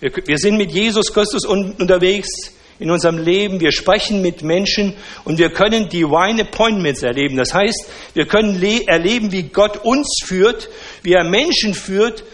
Wir, 0.00 0.10
wir 0.24 0.38
sind 0.38 0.56
mit 0.56 0.72
Jesus 0.72 1.12
Christus 1.12 1.44
unterwegs 1.44 2.52
in 2.78 2.90
unserem 2.90 3.18
Leben. 3.18 3.60
Wir 3.60 3.72
sprechen 3.72 4.22
mit 4.22 4.42
Menschen 4.42 4.94
und 5.24 5.38
wir 5.38 5.50
können 5.50 5.88
Divine 5.88 6.42
Appointments 6.42 7.02
erleben. 7.02 7.36
Das 7.36 7.54
heißt, 7.54 7.86
wir 8.14 8.26
können 8.26 8.62
erleben, 8.86 9.32
wie 9.32 9.44
Gott 9.44 9.84
uns 9.84 10.20
führt, 10.24 10.68
wie 11.02 11.12
er 11.12 11.24
Menschen 11.24 11.74
führt 11.74 12.24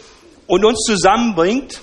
und 0.47 0.65
uns 0.65 0.85
zusammenbringt 0.85 1.81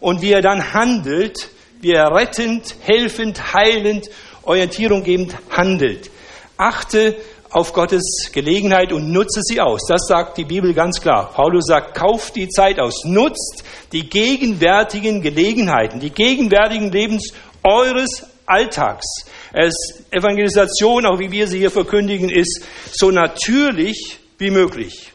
und 0.00 0.22
wie 0.22 0.32
er 0.32 0.42
dann 0.42 0.72
handelt, 0.72 1.48
wie 1.80 1.92
er 1.92 2.14
rettend, 2.14 2.74
helfend, 2.80 3.54
heilend 3.54 4.08
Orientierung 4.42 5.04
gebend 5.04 5.34
handelt. 5.50 6.10
Achte 6.56 7.16
auf 7.54 7.72
Gottes 7.72 8.30
Gelegenheit 8.32 8.92
und 8.92 9.12
nutze 9.12 9.40
sie 9.42 9.60
aus. 9.60 9.82
Das 9.88 10.08
sagt 10.08 10.38
die 10.38 10.44
Bibel 10.44 10.74
ganz 10.74 11.00
klar. 11.00 11.30
Paulus 11.32 11.66
sagt, 11.66 11.94
kauft 11.94 12.34
die 12.34 12.48
Zeit 12.48 12.80
aus, 12.80 13.04
nutzt 13.04 13.62
die 13.92 14.08
gegenwärtigen 14.08 15.22
Gelegenheiten, 15.22 16.00
die 16.00 16.10
gegenwärtigen 16.10 16.90
Lebens 16.90 17.32
eures 17.64 18.26
Alltags. 18.46 19.06
Es, 19.52 20.04
Evangelisation, 20.10 21.06
auch 21.06 21.18
wie 21.18 21.32
wir 21.32 21.48
sie 21.48 21.58
hier 21.58 21.70
verkündigen, 21.70 22.28
ist 22.28 22.64
so 22.92 23.10
natürlich 23.10 24.18
wie 24.38 24.50
möglich. 24.50 25.12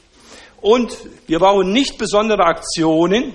Und 0.62 0.98
wir 1.28 1.40
brauchen 1.40 1.72
nicht 1.72 1.98
besondere 1.98 2.44
Aktionen, 2.44 3.34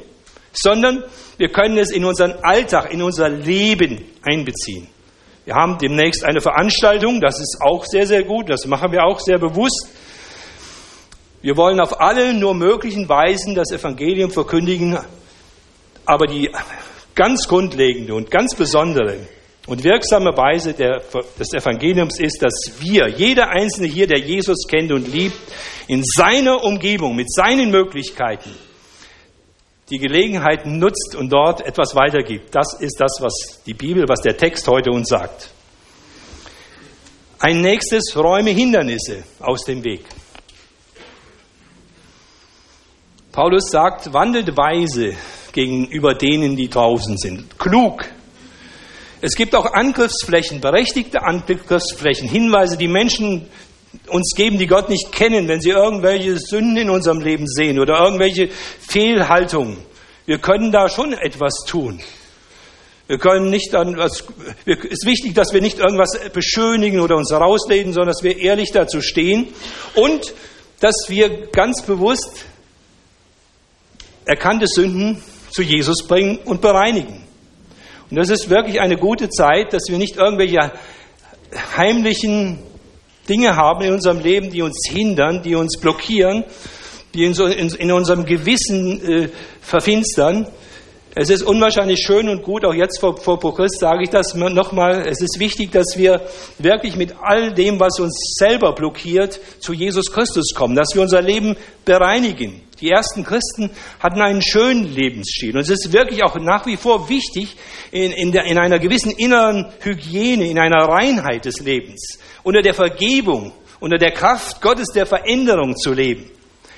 sondern 0.53 1.05
wir 1.39 1.49
können 1.51 1.79
es 1.79 1.91
in 1.91 2.05
unseren 2.05 2.33
Alltag, 2.43 2.93
in 2.93 3.03
unser 3.03 3.29
Leben 3.29 4.05
einbeziehen. 4.23 4.89
Wir 5.45 5.55
haben 5.55 5.79
demnächst 5.79 6.25
eine 6.25 6.41
Veranstaltung, 6.41 7.21
das 7.21 7.39
ist 7.39 7.59
auch 7.61 7.85
sehr, 7.85 8.07
sehr 8.07 8.25
gut, 8.25 8.49
das 8.49 8.67
machen 8.67 8.93
wir 8.93 9.05
auch 9.05 9.21
sehr 9.21 9.39
bewusst. 9.39 9.89
Wir 11.43 11.57
wollen 11.57 11.81
auf 11.81 12.01
alle 12.01 12.33
nur 12.33 12.55
möglichen 12.55 13.09
Weisen 13.09 13.55
das 13.55 13.71
Evangelium 13.71 14.31
verkündigen, 14.31 14.99
aber 16.07 16.27
die 16.27 16.51
ganz 17.15 17.49
grundlegende 17.49 18.15
und 18.15 18.31
ganz 18.31 18.55
besondere 18.55 19.19
und 19.67 19.83
wirksame 19.83 20.37
Weise 20.37 20.75
der, 20.75 21.03
des 21.39 21.53
Evangeliums 21.55 22.19
ist, 22.21 22.43
dass 22.43 22.81
wir, 22.81 23.09
jeder 23.09 23.49
Einzelne 23.49 23.89
hier, 23.89 24.07
der 24.07 24.19
Jesus 24.19 24.67
kennt 24.69 24.93
und 24.93 25.09
liebt, 25.09 25.39
in 25.89 26.03
seiner 26.05 26.63
Umgebung, 26.63 27.17
mit 27.17 27.33
seinen 27.33 27.71
Möglichkeiten, 27.71 28.51
die 29.91 29.99
Gelegenheit 29.99 30.67
nutzt 30.67 31.15
und 31.15 31.31
dort 31.31 31.61
etwas 31.61 31.95
weitergibt. 31.95 32.55
Das 32.55 32.75
ist 32.81 33.01
das, 33.01 33.19
was 33.21 33.63
die 33.67 33.75
Bibel, 33.75 34.05
was 34.09 34.21
der 34.21 34.37
Text 34.37 34.67
heute 34.69 34.91
uns 34.91 35.09
sagt. 35.09 35.51
Ein 37.39 37.61
nächstes, 37.61 38.17
räume 38.17 38.51
Hindernisse 38.51 39.25
aus 39.41 39.65
dem 39.65 39.85
Weg. 39.85 40.05
Paulus 43.33 43.71
sagt, 43.71 44.13
wandelt 44.13 44.57
weise 44.57 45.17
gegenüber 45.55 46.15
denen, 46.15 46.57
die 46.57 46.69
draußen 46.69 47.17
sind. 47.17 47.59
Klug. 47.59 48.05
Es 49.23 49.37
gibt 49.37 49.55
auch 49.55 49.73
Angriffsflächen, 49.73 50.61
berechtigte 50.61 51.23
Angriffsflächen, 51.23 52.29
Hinweise, 52.29 52.77
die 52.77 52.89
Menschen 52.89 53.49
uns 54.09 54.35
geben, 54.37 54.59
die 54.59 54.67
Gott 54.67 54.91
nicht 54.91 55.13
kennen, 55.13 55.49
wenn 55.49 55.63
sie 55.63 55.71
irgendwelche 55.71 56.37
Sünden 56.39 56.77
in 56.77 56.91
unserem 56.91 57.21
Leben 57.21 57.47
sehen 57.47 57.79
oder 57.79 58.01
irgendwelche 58.01 58.51
Fehlhaltungen. 58.81 59.79
Wir 60.27 60.39
können 60.39 60.73
da 60.73 60.89
schon 60.89 61.15
etwas 61.15 61.65
tun. 61.67 62.03
Wir 63.07 63.19
können 63.19 63.51
nicht 63.51 63.73
dann 63.73 63.97
was, 63.97 64.25
es 64.65 64.85
ist 64.85 65.07
wichtig, 65.07 65.35
dass 65.35 65.53
wir 65.53 65.61
nicht 65.61 65.79
irgendwas 65.79 66.19
beschönigen 66.33 67.01
oder 67.01 67.17
uns 67.17 67.33
rausleden, 67.33 67.93
sondern 67.93 68.13
dass 68.13 68.23
wir 68.23 68.39
ehrlich 68.39 68.73
dazu 68.73 69.01
stehen 69.03 69.49
und 69.95 70.35
dass 70.81 70.95
wir 71.09 71.49
ganz 71.49 71.83
bewusst 71.83 72.47
erkannte 74.25 74.67
Sünden 74.67 75.23
zu 75.55 75.63
Jesus 75.63 76.05
bringen 76.09 76.41
und 76.45 76.61
bereinigen. 76.61 77.23
Und 78.11 78.17
das 78.17 78.29
ist 78.29 78.51
wirklich 78.51 78.81
eine 78.81 78.97
gute 78.97 79.29
Zeit, 79.29 79.73
dass 79.73 79.85
wir 79.89 79.99
nicht 79.99 80.17
irgendwelche 80.17 80.73
heimlichen 81.77 82.59
Dinge 83.29 83.55
haben 83.55 83.85
in 83.85 83.93
unserem 83.93 84.19
Leben, 84.19 84.51
die 84.51 84.63
uns 84.63 84.85
hindern, 84.89 85.43
die 85.45 85.55
uns 85.55 85.79
blockieren, 85.79 86.43
die 87.15 87.25
in, 87.25 87.93
unserem 87.93 88.27
Gewissen 88.27 89.01
äh, 89.01 89.29
verfinstern. 89.61 90.49
Es 91.15 91.31
ist 91.31 91.45
unwahrscheinlich 91.45 92.01
schön 92.05 92.29
und 92.29 92.43
gut, 92.43 92.65
auch 92.65 92.75
jetzt 92.75 92.99
vor, 92.99 93.17
vor 93.17 93.39
Christ 93.55 93.79
sage 93.79 94.03
ich 94.03 94.11
das 94.11 94.35
nochmal, 94.35 95.07
es 95.07 95.21
ist 95.21 95.39
wichtig, 95.39 95.71
dass 95.71 95.97
wir 95.97 96.23
wirklich 96.59 96.97
mit 96.97 97.15
all 97.23 97.55
dem, 97.55 97.79
was 97.79 98.01
uns 98.01 98.35
selber 98.37 98.75
blockiert, 98.75 99.39
zu 99.61 99.73
Jesus 99.73 100.11
Christus 100.11 100.53
kommen, 100.53 100.75
dass 100.75 100.89
wir 100.95 101.03
unser 101.03 101.23
Leben 101.23 101.57
bereinigen. 101.85 102.64
Die 102.81 102.91
ersten 102.91 103.25
Christen 103.25 103.71
hatten 104.01 104.21
einen 104.21 104.43
schönen 104.43 104.85
Lebensstil 104.93 105.55
und 105.55 105.63
es 105.63 105.71
ist 105.71 105.93
wirklich 105.93 106.23
auch 106.25 106.37
nach 106.37 106.67
wie 106.67 106.77
vor 106.77 107.09
wichtig, 107.09 107.57
in, 107.93 108.13
in, 108.13 108.33
der, 108.33 108.45
in 108.45 108.59
einer 108.59 108.79
gewissen 108.79 109.13
inneren 109.13 109.73
Hygiene, 109.81 110.49
in 110.49 110.59
einer 110.59 110.85
Reinheit 110.85 111.45
des 111.45 111.61
Lebens, 111.61 112.19
unter 112.43 112.63
der 112.63 112.75
Vergebung, 112.75 113.53
unter 113.81 113.99
der 113.99 114.13
Kraft 114.13 114.61
Gottes 114.61 114.89
der 114.95 115.07
Veränderung 115.07 115.77
zu 115.77 115.93
leben. 115.93 116.31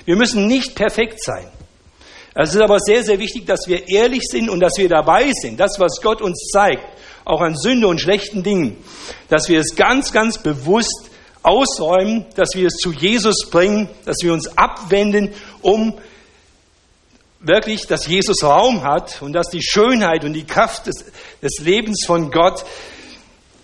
Wir 0.05 0.15
müssen 0.15 0.47
nicht 0.47 0.75
perfekt 0.75 1.23
sein. 1.23 1.47
Es 2.39 2.53
ist 2.53 2.61
aber 2.61 2.79
sehr, 2.79 3.03
sehr 3.03 3.17
wichtig, 3.17 3.47
dass 3.47 3.67
wir 3.67 3.87
ehrlich 3.89 4.21
sind 4.29 4.49
und 4.49 4.59
dass 4.59 4.77
wir 4.77 4.87
dabei 4.87 5.31
sind. 5.33 5.59
Das, 5.59 5.79
was 5.79 5.99
Gott 6.03 6.21
uns 6.21 6.49
zeigt, 6.51 6.85
auch 7.25 7.41
an 7.41 7.57
Sünde 7.57 7.87
und 7.87 7.99
schlechten 7.99 8.43
Dingen, 8.43 8.77
dass 9.27 9.49
wir 9.49 9.59
es 9.59 9.75
ganz, 9.75 10.13
ganz 10.13 10.37
bewusst 10.37 11.09
ausräumen, 11.43 12.25
dass 12.35 12.49
wir 12.55 12.67
es 12.67 12.75
zu 12.75 12.91
Jesus 12.91 13.49
bringen, 13.49 13.89
dass 14.05 14.17
wir 14.21 14.33
uns 14.33 14.57
abwenden, 14.57 15.33
um 15.61 15.97
wirklich, 17.39 17.87
dass 17.87 18.07
Jesus 18.07 18.43
Raum 18.43 18.83
hat 18.83 19.21
und 19.21 19.33
dass 19.33 19.49
die 19.49 19.63
Schönheit 19.63 20.23
und 20.23 20.33
die 20.33 20.45
Kraft 20.45 20.87
des, 20.87 21.05
des 21.41 21.59
Lebens 21.59 22.03
von 22.05 22.31
Gott 22.31 22.65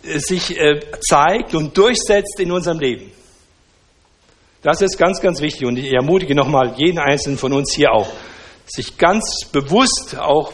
äh, 0.03 0.19
sich 0.19 0.57
äh, 0.57 0.79
zeigt 1.01 1.55
und 1.55 1.77
durchsetzt 1.77 2.39
in 2.39 2.51
unserem 2.51 2.79
Leben. 2.79 3.12
Das 4.62 4.81
ist 4.81 4.97
ganz, 4.97 5.19
ganz 5.19 5.41
wichtig 5.41 5.67
und 5.67 5.77
ich 5.77 5.91
ermutige 5.91 6.36
nochmal 6.36 6.75
jeden 6.77 6.99
Einzelnen 6.99 7.38
von 7.38 7.51
uns 7.51 7.73
hier 7.73 7.91
auch, 7.91 8.07
sich 8.65 8.97
ganz 8.97 9.45
bewusst 9.51 10.17
auch 10.17 10.53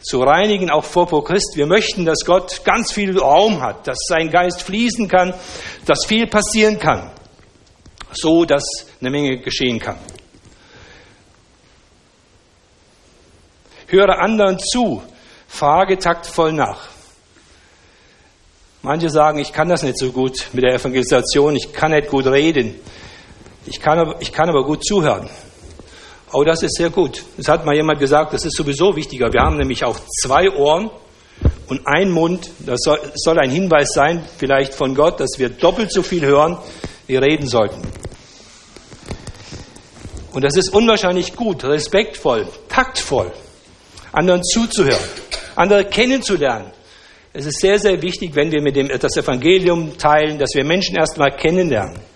zu 0.00 0.20
reinigen, 0.22 0.70
auch 0.70 0.84
vor 0.84 1.24
Christ. 1.24 1.52
Wir 1.56 1.66
möchten, 1.66 2.04
dass 2.04 2.24
Gott 2.24 2.64
ganz 2.64 2.92
viel 2.92 3.18
Raum 3.18 3.60
hat, 3.60 3.86
dass 3.86 3.98
sein 4.08 4.30
Geist 4.30 4.62
fließen 4.62 5.08
kann, 5.08 5.34
dass 5.86 6.06
viel 6.06 6.26
passieren 6.26 6.78
kann, 6.78 7.10
so 8.12 8.44
dass 8.44 8.64
eine 9.00 9.10
Menge 9.10 9.38
geschehen 9.38 9.78
kann. 9.78 9.98
Höre 13.88 14.20
anderen 14.20 14.58
zu, 14.58 15.02
Frage 15.48 15.98
taktvoll 15.98 16.52
nach. 16.52 16.88
Manche 18.82 19.10
sagen, 19.10 19.38
ich 19.38 19.52
kann 19.52 19.68
das 19.68 19.82
nicht 19.82 19.98
so 19.98 20.12
gut 20.12 20.48
mit 20.52 20.62
der 20.62 20.74
Evangelisation, 20.74 21.56
ich 21.56 21.72
kann 21.72 21.90
nicht 21.90 22.08
gut 22.08 22.26
reden, 22.26 22.74
ich 23.66 23.80
kann 23.80 24.14
ich 24.20 24.32
kann 24.32 24.48
aber 24.48 24.64
gut 24.64 24.84
zuhören. 24.84 25.28
Oh, 26.32 26.44
das 26.44 26.62
ist 26.62 26.76
sehr 26.76 26.90
gut. 26.90 27.22
Das 27.38 27.48
hat 27.48 27.64
mal 27.64 27.74
jemand 27.74 28.00
gesagt, 28.00 28.34
das 28.34 28.44
ist 28.44 28.56
sowieso 28.56 28.94
wichtiger. 28.94 29.32
Wir 29.32 29.40
haben 29.40 29.56
nämlich 29.56 29.84
auch 29.84 29.98
zwei 30.22 30.50
Ohren 30.50 30.90
und 31.68 31.86
einen 31.86 32.10
Mund. 32.10 32.50
Das 32.66 32.80
soll, 32.82 33.00
soll 33.14 33.38
ein 33.38 33.50
Hinweis 33.50 33.92
sein, 33.94 34.22
vielleicht 34.36 34.74
von 34.74 34.94
Gott, 34.94 35.20
dass 35.20 35.38
wir 35.38 35.48
doppelt 35.48 35.90
so 35.90 36.02
viel 36.02 36.24
hören, 36.24 36.58
wie 37.06 37.16
reden 37.16 37.46
sollten. 37.46 37.80
Und 40.34 40.44
das 40.44 40.56
ist 40.56 40.74
unwahrscheinlich 40.74 41.34
gut, 41.34 41.64
respektvoll, 41.64 42.46
taktvoll, 42.68 43.32
anderen 44.12 44.44
zuzuhören, 44.44 45.02
andere 45.56 45.86
kennenzulernen. 45.86 46.72
Es 47.32 47.46
ist 47.46 47.60
sehr, 47.60 47.78
sehr 47.78 48.00
wichtig, 48.02 48.34
wenn 48.34 48.52
wir 48.52 48.60
mit 48.60 48.76
dem, 48.76 48.88
das 48.88 49.16
Evangelium 49.16 49.96
teilen, 49.96 50.38
dass 50.38 50.50
wir 50.54 50.64
Menschen 50.64 50.96
erstmal 50.96 51.30
kennenlernen 51.30 52.07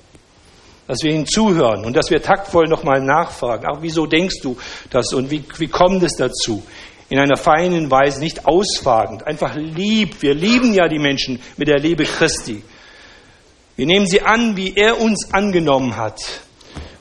dass 0.92 1.02
wir 1.02 1.12
ihnen 1.12 1.24
zuhören 1.24 1.87
und 1.87 1.96
dass 1.96 2.11
wir 2.11 2.20
taktvoll 2.20 2.68
nochmal 2.68 3.00
nachfragen. 3.00 3.64
Ach, 3.66 3.78
wieso 3.81 4.05
denkst 4.05 4.42
du 4.42 4.59
das 4.90 5.14
und 5.14 5.31
wie, 5.31 5.42
wie 5.57 5.68
kommt 5.68 6.02
es 6.02 6.16
dazu? 6.18 6.62
In 7.09 7.18
einer 7.18 7.38
feinen 7.38 7.90
Weise, 7.90 8.20
nicht 8.20 8.44
ausfragend, 8.44 9.26
einfach 9.26 9.57
lieb. 9.57 10.20
Wir 10.20 10.35
lieben 10.35 10.74
ja 10.74 10.88
die 10.88 10.98
Menschen 10.98 11.40
mit 11.57 11.68
der 11.68 11.78
Liebe 11.78 12.05
Christi. 12.05 12.62
Wir 13.74 13.87
nehmen 13.87 14.07
sie 14.07 14.20
an, 14.20 14.55
wie 14.55 14.74
er 14.76 15.00
uns 15.00 15.33
angenommen 15.33 15.96
hat. 15.96 16.20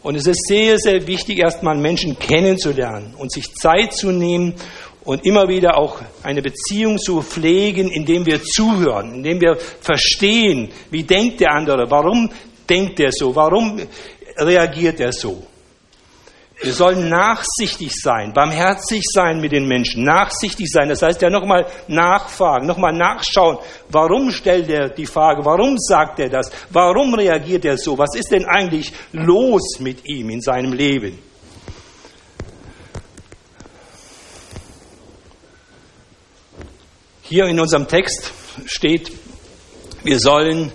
Und 0.04 0.16
es 0.16 0.26
ist 0.26 0.48
sehr, 0.48 0.80
sehr 0.80 1.06
wichtig, 1.06 1.40
erstmal 1.40 1.76
Menschen 1.76 2.18
kennenzulernen 2.18 3.14
und 3.18 3.34
sich 3.34 3.54
Zeit 3.56 3.92
zu 3.92 4.12
nehmen 4.12 4.54
und 5.04 5.26
immer 5.26 5.50
wieder 5.50 5.78
auch 5.78 6.00
eine 6.24 6.42
Beziehung 6.42 6.98
zu 6.98 7.22
pflegen, 7.22 7.90
indem 7.90 8.26
wir 8.26 8.42
zuhören, 8.42 9.16
indem 9.16 9.42
wir 9.42 9.58
verstehen, 9.58 10.70
wie 10.92 11.04
denkt 11.04 11.42
der 11.42 11.52
andere, 11.52 11.92
warum 11.92 12.30
denkt 12.72 13.00
er 13.00 13.12
so? 13.12 13.36
Warum 13.36 13.82
reagiert 14.38 15.00
er 15.00 15.12
so? 15.12 15.44
Wir 16.64 16.74
sollen 16.74 17.10
nachsichtig 17.10 17.92
sein, 17.92 18.34
barmherzig 18.34 19.02
sein 19.12 19.42
mit 19.42 19.52
den 19.52 19.68
Menschen, 19.68 20.04
nachsichtig 20.04 20.68
sein. 20.70 20.90
Das 20.90 21.02
heißt 21.02 21.20
ja 21.24 21.30
nochmal 21.32 21.66
nachfragen, 21.88 22.68
nochmal 22.68 22.94
nachschauen. 22.94 23.58
Warum 23.90 24.30
stellt 24.30 24.70
er 24.70 24.90
die 24.90 25.08
Frage? 25.08 25.44
Warum 25.44 25.76
sagt 25.80 26.20
er 26.20 26.30
das? 26.30 26.52
Warum 26.70 27.16
reagiert 27.16 27.66
er 27.66 27.78
so? 27.78 27.98
Was 27.98 28.16
ist 28.16 28.32
denn 28.32 28.46
eigentlich 28.46 28.94
los 29.12 29.80
mit 29.80 30.06
ihm 30.06 30.30
in 30.30 30.42
seinem 30.42 30.74
Leben? 30.74 31.18
Hier 37.24 37.46
in 37.46 37.60
unserem 37.60 37.88
Text 37.88 38.32
steht, 38.68 39.12
wir 40.04 40.20
sollen 40.20 40.72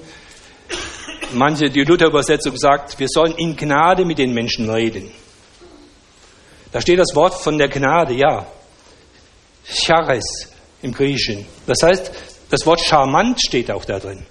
manche, 1.32 1.70
die 1.70 1.84
Luther-Übersetzung 1.84 2.56
sagt, 2.56 2.98
wir 2.98 3.08
sollen 3.08 3.34
in 3.36 3.56
Gnade 3.56 4.04
mit 4.04 4.18
den 4.18 4.32
Menschen 4.32 4.68
reden. 4.70 5.10
Da 6.72 6.80
steht 6.80 6.98
das 6.98 7.14
Wort 7.14 7.34
von 7.34 7.58
der 7.58 7.68
Gnade, 7.68 8.14
ja. 8.14 8.46
Charis 9.64 10.52
im 10.82 10.92
Griechischen. 10.92 11.46
Das 11.66 11.78
heißt, 11.82 12.10
das 12.50 12.66
Wort 12.66 12.80
charmant 12.80 13.40
steht 13.40 13.70
auch 13.70 13.84
da 13.84 13.98
drin. 13.98 14.26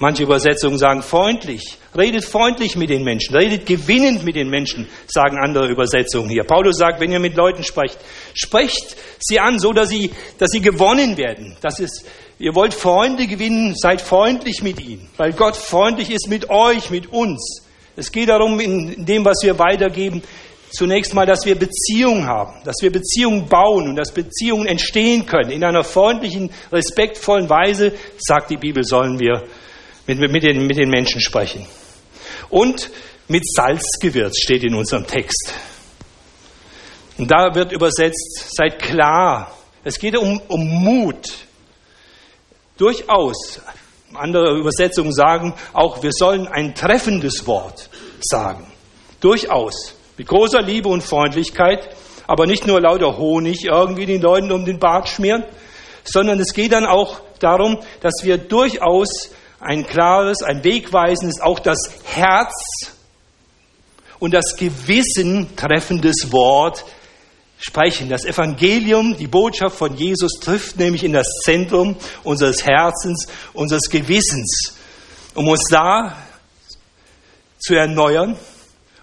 Manche 0.00 0.22
Übersetzungen 0.22 0.78
sagen 0.78 1.02
freundlich. 1.02 1.76
Redet 1.96 2.24
freundlich 2.24 2.76
mit 2.76 2.88
den 2.90 3.02
Menschen. 3.02 3.34
Redet 3.34 3.66
gewinnend 3.66 4.24
mit 4.24 4.36
den 4.36 4.48
Menschen, 4.48 4.86
sagen 5.08 5.38
andere 5.38 5.66
Übersetzungen 5.68 6.30
hier. 6.30 6.44
Paulus 6.44 6.76
sagt, 6.76 7.00
wenn 7.00 7.10
ihr 7.10 7.18
mit 7.18 7.36
Leuten 7.36 7.64
sprecht, 7.64 7.98
sprecht 8.34 8.96
sie 9.18 9.40
an, 9.40 9.58
so 9.58 9.72
dass 9.72 9.88
sie, 9.88 10.12
dass 10.38 10.50
sie 10.50 10.60
gewonnen 10.60 11.16
werden. 11.16 11.56
Das 11.62 11.80
ist, 11.80 12.06
ihr 12.38 12.54
wollt 12.54 12.74
Freunde 12.74 13.26
gewinnen, 13.26 13.74
seid 13.76 14.00
freundlich 14.00 14.62
mit 14.62 14.80
ihnen. 14.80 15.08
Weil 15.16 15.32
Gott 15.32 15.56
freundlich 15.56 16.10
ist 16.10 16.28
mit 16.28 16.50
euch, 16.50 16.90
mit 16.90 17.12
uns. 17.12 17.62
Es 17.96 18.12
geht 18.12 18.28
darum, 18.28 18.60
in 18.60 19.04
dem, 19.04 19.24
was 19.24 19.38
wir 19.42 19.58
weitergeben, 19.58 20.22
zunächst 20.70 21.14
mal, 21.14 21.26
dass 21.26 21.44
wir 21.44 21.56
Beziehungen 21.56 22.26
haben, 22.26 22.62
dass 22.64 22.76
wir 22.80 22.92
Beziehungen 22.92 23.46
bauen 23.46 23.88
und 23.88 23.96
dass 23.96 24.12
Beziehungen 24.12 24.66
entstehen 24.66 25.26
können. 25.26 25.50
In 25.50 25.64
einer 25.64 25.84
freundlichen, 25.84 26.50
respektvollen 26.70 27.48
Weise, 27.48 27.92
sagt 28.18 28.50
die 28.50 28.56
Bibel, 28.56 28.84
sollen 28.84 29.18
wir 29.18 29.44
mit, 30.06 30.18
mit, 30.18 30.42
den, 30.42 30.66
mit 30.66 30.78
den 30.78 30.90
Menschen 30.90 31.20
sprechen. 31.20 31.66
Und 32.50 32.90
mit 33.28 33.44
Salz 33.46 33.98
gewürzt 34.00 34.42
steht 34.42 34.64
in 34.64 34.74
unserem 34.74 35.06
Text. 35.06 35.52
Und 37.18 37.30
da 37.30 37.54
wird 37.54 37.72
übersetzt, 37.72 38.54
seid 38.56 38.80
klar. 38.80 39.54
Es 39.84 39.98
geht 39.98 40.16
um, 40.16 40.40
um 40.48 40.64
Mut. 40.64 41.47
Durchaus. 42.78 43.60
Andere 44.14 44.56
Übersetzungen 44.56 45.12
sagen 45.12 45.52
auch, 45.72 46.02
wir 46.02 46.12
sollen 46.12 46.46
ein 46.46 46.74
treffendes 46.74 47.46
Wort 47.46 47.90
sagen. 48.20 48.66
Durchaus. 49.20 49.94
Mit 50.16 50.28
großer 50.28 50.62
Liebe 50.62 50.88
und 50.88 51.02
Freundlichkeit, 51.02 51.94
aber 52.26 52.46
nicht 52.46 52.66
nur 52.66 52.80
lauter 52.80 53.18
Honig 53.18 53.64
irgendwie 53.64 54.06
den 54.06 54.22
Leuten 54.22 54.50
um 54.52 54.64
den 54.64 54.78
Bart 54.78 55.08
schmieren, 55.08 55.44
sondern 56.04 56.40
es 56.40 56.54
geht 56.54 56.72
dann 56.72 56.86
auch 56.86 57.20
darum, 57.40 57.78
dass 58.00 58.14
wir 58.22 58.38
durchaus 58.38 59.30
ein 59.60 59.86
klares, 59.86 60.42
ein 60.42 60.62
wegweisendes, 60.64 61.40
auch 61.40 61.58
das 61.58 61.78
Herz 62.04 62.92
und 64.18 64.32
das 64.34 64.56
Gewissen 64.56 65.54
treffendes 65.56 66.32
Wort 66.32 66.84
sprechen. 67.58 68.08
Das 68.08 68.24
Evangelium, 68.24 69.16
die 69.16 69.26
Botschaft 69.26 69.76
von 69.76 69.96
Jesus 69.96 70.32
trifft 70.40 70.78
nämlich 70.78 71.04
in 71.04 71.12
das 71.12 71.26
Zentrum 71.44 71.96
unseres 72.24 72.64
Herzens, 72.64 73.26
unseres 73.52 73.88
Gewissens, 73.90 74.74
um 75.34 75.48
uns 75.48 75.64
da 75.70 76.16
zu 77.58 77.74
erneuern, 77.74 78.36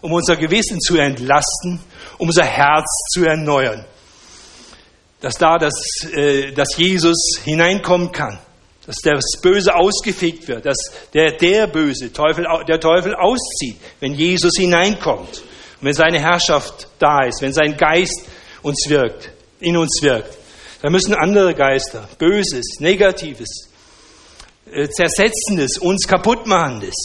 um 0.01 0.13
unser 0.13 0.35
Gewissen 0.35 0.79
zu 0.79 0.97
entlasten, 0.97 1.79
um 2.17 2.27
unser 2.29 2.45
Herz 2.45 2.85
zu 3.11 3.25
erneuern. 3.25 3.85
Dass 5.21 5.35
da 5.35 5.57
das, 5.57 5.73
äh, 6.13 6.51
dass 6.51 6.77
Jesus 6.77 7.39
hineinkommen 7.43 8.11
kann 8.11 8.39
dass 8.85 8.97
das 8.97 9.41
Böse 9.41 9.73
ausgefegt 9.73 10.47
wird, 10.47 10.65
dass 10.65 10.77
der, 11.13 11.31
der 11.31 11.67
Böse, 11.67 12.13
Teufel, 12.13 12.45
der 12.67 12.79
Teufel 12.79 13.15
auszieht, 13.15 13.77
wenn 13.99 14.13
Jesus 14.13 14.53
hineinkommt 14.57 15.41
und 15.79 15.81
wenn 15.81 15.93
seine 15.93 16.19
Herrschaft 16.19 16.87
da 16.99 17.23
ist, 17.25 17.41
wenn 17.41 17.53
sein 17.53 17.77
Geist 17.77 18.25
uns 18.65 18.89
wirkt, 18.89 19.31
in 19.59 19.77
uns 19.77 20.01
wirkt. 20.01 20.35
Da 20.81 20.89
müssen 20.89 21.13
andere 21.13 21.53
Geister, 21.53 22.09
Böses, 22.17 22.79
Negatives, 22.79 23.69
äh, 24.71 24.89
Zersetzendes, 24.89 25.77
uns 25.77 26.07
kaputtmachendes, 26.07 26.95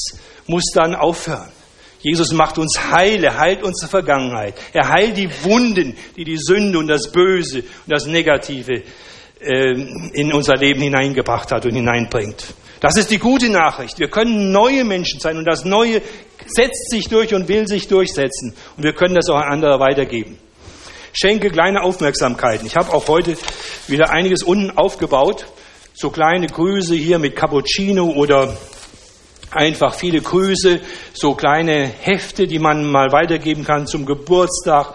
muss 0.46 0.64
dann 0.74 0.94
aufhören. 0.94 1.50
Jesus 2.00 2.32
macht 2.32 2.56
uns 2.56 2.80
heil, 2.90 3.22
er 3.22 3.38
heilt 3.38 3.62
unsere 3.62 3.90
Vergangenheit. 3.90 4.54
Er 4.72 4.88
heilt 4.88 5.18
die 5.18 5.28
Wunden, 5.44 5.96
die 6.16 6.24
die 6.24 6.38
Sünde 6.38 6.78
und 6.78 6.88
das 6.88 7.12
Böse 7.12 7.58
und 7.58 7.88
das 7.88 8.06
Negative 8.06 8.82
ähm, 9.42 10.10
in 10.14 10.32
unser 10.32 10.56
Leben 10.56 10.80
hineingebracht 10.80 11.52
hat 11.52 11.66
und 11.66 11.74
hineinbringt. 11.74 12.54
Das 12.80 12.96
ist 12.96 13.10
die 13.10 13.18
gute 13.18 13.50
Nachricht. 13.50 13.98
Wir 13.98 14.08
können 14.08 14.50
neue 14.50 14.84
Menschen 14.84 15.20
sein 15.20 15.36
und 15.36 15.44
das 15.44 15.66
Neue 15.66 16.00
setzt 16.46 16.90
sich 16.90 17.08
durch 17.08 17.34
und 17.34 17.48
will 17.48 17.68
sich 17.68 17.86
durchsetzen. 17.86 18.54
Und 18.78 18.82
wir 18.82 18.94
können 18.94 19.14
das 19.14 19.28
auch 19.28 19.36
an 19.36 19.52
andere 19.52 19.78
weitergeben. 19.78 20.38
Schenke 21.12 21.50
kleine 21.50 21.82
Aufmerksamkeiten. 21.82 22.66
Ich 22.66 22.76
habe 22.76 22.92
auch 22.92 23.08
heute 23.08 23.36
wieder 23.88 24.10
einiges 24.10 24.42
unten 24.42 24.70
aufgebaut. 24.76 25.46
So 25.94 26.10
kleine 26.10 26.46
Grüße 26.46 26.94
hier 26.94 27.18
mit 27.18 27.36
Cappuccino 27.36 28.10
oder 28.10 28.56
einfach 29.50 29.94
viele 29.94 30.20
Grüße, 30.20 30.80
so 31.12 31.34
kleine 31.34 31.86
Hefte, 31.86 32.46
die 32.46 32.58
man 32.58 32.86
mal 32.86 33.12
weitergeben 33.12 33.64
kann 33.64 33.86
zum 33.86 34.06
Geburtstag 34.06 34.94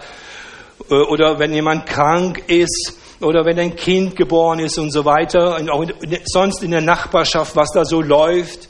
äh, 0.90 0.94
oder 0.94 1.38
wenn 1.38 1.52
jemand 1.52 1.86
krank 1.86 2.42
ist 2.48 2.98
oder 3.20 3.44
wenn 3.44 3.58
ein 3.58 3.76
Kind 3.76 4.16
geboren 4.16 4.58
ist 4.58 4.78
und 4.78 4.90
so 4.90 5.04
weiter, 5.04 5.56
und 5.56 5.70
auch 5.70 5.84
sonst 6.24 6.62
in 6.62 6.70
der 6.70 6.82
Nachbarschaft, 6.82 7.56
was 7.56 7.70
da 7.72 7.84
so 7.84 8.02
läuft, 8.02 8.68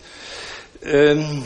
ähm, 0.85 1.45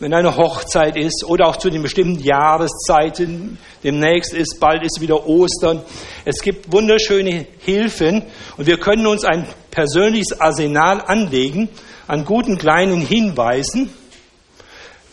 wenn 0.00 0.14
eine 0.14 0.36
Hochzeit 0.36 0.96
ist 0.96 1.24
oder 1.24 1.48
auch 1.48 1.56
zu 1.56 1.70
den 1.70 1.82
bestimmten 1.82 2.22
Jahreszeiten, 2.22 3.58
demnächst 3.82 4.32
ist, 4.32 4.58
bald 4.60 4.84
ist 4.84 5.00
wieder 5.00 5.26
Ostern. 5.26 5.82
Es 6.24 6.40
gibt 6.40 6.72
wunderschöne 6.72 7.46
Hilfen 7.58 8.22
und 8.56 8.66
wir 8.66 8.78
können 8.78 9.06
uns 9.06 9.24
ein 9.24 9.46
persönliches 9.70 10.40
Arsenal 10.40 11.00
anlegen 11.00 11.68
an 12.06 12.24
guten 12.24 12.58
kleinen 12.58 13.00
Hinweisen. 13.00 13.90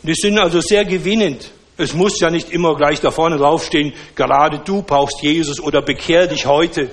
Die 0.04 0.14
sind 0.14 0.38
also 0.38 0.62
sehr 0.62 0.86
gewinnend. 0.86 1.50
Es 1.78 1.94
muss 1.94 2.20
ja 2.20 2.30
nicht 2.30 2.52
immer 2.52 2.76
gleich 2.76 3.02
da 3.02 3.10
vorne 3.10 3.38
draufstehen, 3.38 3.94
gerade 4.16 4.60
du 4.60 4.84
brauchst 4.84 5.22
Jesus 5.22 5.60
oder 5.60 5.82
bekehr 5.82 6.28
dich 6.28 6.46
heute. 6.46 6.90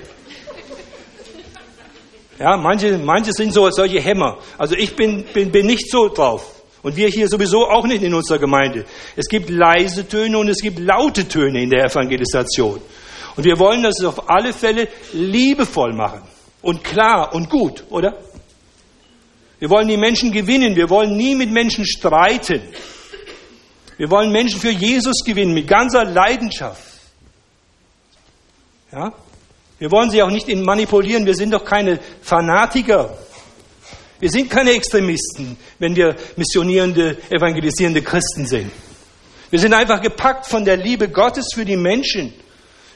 Ja, 2.39 2.57
manche, 2.57 2.97
manche 2.97 3.31
sind 3.31 3.53
so 3.53 3.69
solche 3.69 4.01
Hämmer. 4.01 4.39
Also 4.57 4.75
ich 4.75 4.95
bin, 4.95 5.23
bin, 5.31 5.51
bin 5.51 5.67
nicht 5.67 5.89
so 5.89 6.09
drauf. 6.09 6.52
Und 6.83 6.97
wir 6.97 7.07
hier 7.07 7.27
sowieso 7.29 7.67
auch 7.67 7.85
nicht 7.85 8.03
in 8.03 8.13
unserer 8.13 8.39
Gemeinde. 8.39 8.85
Es 9.15 9.27
gibt 9.27 9.49
leise 9.49 10.07
Töne 10.07 10.37
und 10.37 10.49
es 10.49 10.61
gibt 10.61 10.79
laute 10.79 11.27
Töne 11.27 11.63
in 11.63 11.69
der 11.69 11.85
Evangelisation. 11.85 12.81
Und 13.35 13.43
wir 13.43 13.57
wollen 13.57 13.83
das 13.83 14.03
auf 14.03 14.29
alle 14.29 14.53
Fälle 14.53 14.89
liebevoll 15.13 15.93
machen. 15.93 16.21
und 16.61 16.83
klar 16.83 17.33
und 17.35 17.49
gut, 17.49 17.83
oder? 17.89 18.17
Wir 19.59 19.69
wollen 19.69 19.87
die 19.87 19.97
Menschen 19.97 20.31
gewinnen. 20.31 20.75
Wir 20.75 20.89
wollen 20.89 21.15
nie 21.15 21.35
mit 21.35 21.49
Menschen 21.49 21.85
streiten. 21.85 22.61
Wir 23.97 24.09
wollen 24.09 24.31
Menschen 24.31 24.59
für 24.59 24.71
Jesus 24.71 25.23
gewinnen 25.25 25.53
mit 25.53 25.67
ganzer 25.67 26.05
Leidenschaft. 26.05 26.83
Ja? 28.91 29.13
Wir 29.79 29.91
wollen 29.91 30.09
sie 30.09 30.21
auch 30.21 30.29
nicht 30.29 30.47
manipulieren. 30.53 31.25
Wir 31.25 31.35
sind 31.35 31.53
doch 31.53 31.63
keine 31.63 31.99
Fanatiker. 32.21 33.17
Wir 34.23 34.31
sind 34.31 34.49
keine 34.49 34.71
Extremisten, 34.71 35.57
wenn 35.79 35.97
wir 35.97 36.15
missionierende, 36.37 37.17
evangelisierende 37.29 38.01
Christen 38.01 38.45
sind. 38.45 38.71
Wir 39.49 39.59
sind 39.59 39.73
einfach 39.73 40.01
gepackt 40.01 40.45
von 40.45 40.63
der 40.63 40.77
Liebe 40.77 41.09
Gottes 41.09 41.47
für 41.53 41.65
die 41.65 41.75
Menschen. 41.75 42.33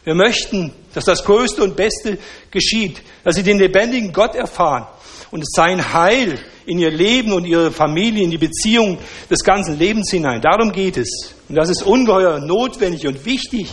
Wir 0.06 0.16
möchten, 0.16 0.72
dass 0.94 1.04
das 1.04 1.26
Größte 1.26 1.62
und 1.64 1.76
Beste 1.76 2.18
geschieht, 2.50 3.02
dass 3.26 3.36
sie 3.36 3.44
den 3.44 3.60
lebendigen 3.60 4.14
Gott 4.14 4.36
erfahren 4.36 4.88
und 5.30 5.44
sein 5.54 5.92
Heil 5.92 6.40
in 6.66 6.80
ihr 6.80 6.92
Leben 6.92 7.34
und 7.34 7.44
ihre 7.44 7.72
Familie, 7.72 8.24
in 8.24 8.32
die 8.32 8.38
Beziehung 8.38 8.98
des 9.30 9.44
ganzen 9.44 9.78
Lebens 9.78 10.10
hinein. 10.10 10.40
Darum 10.40 10.72
geht 10.72 10.96
es. 10.96 11.36
Und 11.50 11.56
das 11.56 11.68
ist 11.68 11.84
ungeheuer 11.84 12.40
notwendig 12.40 13.06
und 13.06 13.26
wichtig. 13.26 13.68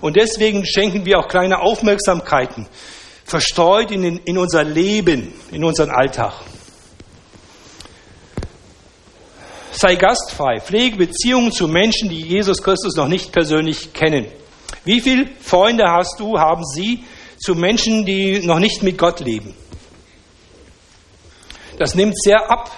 Und 0.00 0.16
deswegen 0.16 0.66
schenken 0.66 1.06
wir 1.06 1.20
auch 1.20 1.28
kleine 1.28 1.60
Aufmerksamkeiten, 1.60 2.66
verstreut 3.24 3.92
in, 3.92 4.18
in 4.24 4.38
unser 4.38 4.64
Leben, 4.64 5.32
in 5.52 5.62
unseren 5.62 5.90
Alltag. 5.90 6.32
Sei 9.76 9.96
gastfrei, 9.96 10.60
pflege 10.60 10.96
Beziehungen 10.96 11.50
zu 11.50 11.66
Menschen, 11.66 12.08
die 12.08 12.20
Jesus 12.20 12.62
Christus 12.62 12.94
noch 12.94 13.08
nicht 13.08 13.32
persönlich 13.32 13.92
kennen. 13.92 14.26
Wie 14.84 15.00
viele 15.00 15.26
Freunde 15.40 15.84
hast 15.90 16.20
du, 16.20 16.38
haben 16.38 16.64
Sie 16.64 17.02
zu 17.38 17.56
Menschen, 17.56 18.06
die 18.06 18.46
noch 18.46 18.60
nicht 18.60 18.84
mit 18.84 18.96
Gott 18.96 19.18
leben? 19.18 19.52
Das 21.76 21.96
nimmt 21.96 22.14
sehr 22.22 22.48
ab 22.48 22.70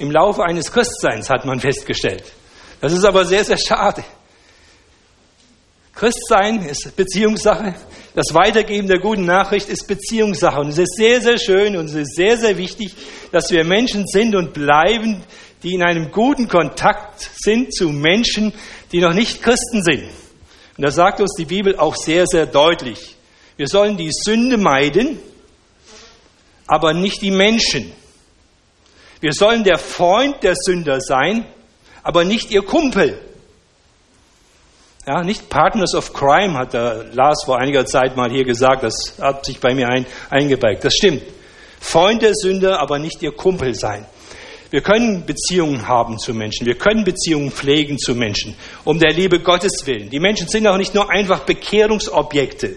im 0.00 0.10
Laufe 0.10 0.42
eines 0.42 0.72
Christseins, 0.72 1.30
hat 1.30 1.44
man 1.44 1.60
festgestellt. 1.60 2.24
Das 2.80 2.92
ist 2.92 3.04
aber 3.04 3.24
sehr, 3.24 3.44
sehr 3.44 3.58
schade. 3.58 4.02
Christsein 5.94 6.64
ist 6.64 6.96
Beziehungssache. 6.96 7.74
Das 8.14 8.34
Weitergeben 8.34 8.88
der 8.88 8.98
guten 8.98 9.24
Nachricht 9.24 9.68
ist 9.68 9.86
Beziehungssache. 9.86 10.58
Und 10.58 10.70
es 10.70 10.78
ist 10.78 10.96
sehr, 10.96 11.20
sehr 11.20 11.38
schön 11.38 11.76
und 11.76 11.84
es 11.84 11.94
ist 11.94 12.16
sehr, 12.16 12.38
sehr 12.38 12.56
wichtig, 12.56 12.96
dass 13.30 13.52
wir 13.52 13.64
Menschen 13.64 14.06
sind 14.06 14.34
und 14.34 14.52
bleiben, 14.52 15.22
die 15.62 15.74
in 15.74 15.82
einem 15.82 16.10
guten 16.10 16.48
Kontakt 16.48 17.30
sind 17.36 17.74
zu 17.74 17.88
Menschen, 17.90 18.52
die 18.92 19.00
noch 19.00 19.12
nicht 19.12 19.42
Christen 19.42 19.82
sind. 19.82 20.04
Und 20.76 20.84
da 20.84 20.90
sagt 20.90 21.20
uns 21.20 21.34
die 21.36 21.44
Bibel 21.44 21.76
auch 21.76 21.94
sehr, 21.94 22.26
sehr 22.26 22.46
deutlich. 22.46 23.16
Wir 23.56 23.66
sollen 23.66 23.96
die 23.96 24.10
Sünde 24.10 24.56
meiden, 24.56 25.18
aber 26.66 26.94
nicht 26.94 27.20
die 27.20 27.30
Menschen. 27.30 27.92
Wir 29.20 29.32
sollen 29.32 29.64
der 29.64 29.76
Freund 29.76 30.42
der 30.42 30.54
Sünder 30.56 31.00
sein, 31.00 31.44
aber 32.02 32.24
nicht 32.24 32.50
ihr 32.50 32.62
Kumpel. 32.62 33.20
Ja, 35.06 35.22
nicht 35.22 35.48
Partners 35.50 35.94
of 35.94 36.12
Crime, 36.12 36.56
hat 36.56 36.72
der 36.72 37.06
Lars 37.12 37.44
vor 37.44 37.58
einiger 37.58 37.84
Zeit 37.84 38.16
mal 38.16 38.30
hier 38.30 38.44
gesagt, 38.44 38.82
das 38.82 39.14
hat 39.20 39.44
sich 39.44 39.60
bei 39.60 39.74
mir 39.74 39.88
ein, 39.88 40.06
eingebeigt. 40.30 40.84
Das 40.84 40.94
stimmt. 40.94 41.22
Freund 41.80 42.22
der 42.22 42.34
Sünder, 42.34 42.80
aber 42.80 42.98
nicht 42.98 43.22
ihr 43.22 43.32
Kumpel 43.32 43.74
sein. 43.74 44.06
Wir 44.70 44.82
können 44.82 45.26
Beziehungen 45.26 45.88
haben 45.88 46.18
zu 46.18 46.32
Menschen. 46.32 46.64
Wir 46.64 46.76
können 46.76 47.04
Beziehungen 47.04 47.50
pflegen 47.50 47.98
zu 47.98 48.14
Menschen. 48.14 48.54
Um 48.84 49.00
der 49.00 49.12
Liebe 49.12 49.40
Gottes 49.40 49.72
willen. 49.84 50.10
Die 50.10 50.20
Menschen 50.20 50.46
sind 50.46 50.66
auch 50.66 50.76
nicht 50.76 50.94
nur 50.94 51.10
einfach 51.10 51.40
Bekehrungsobjekte, 51.40 52.76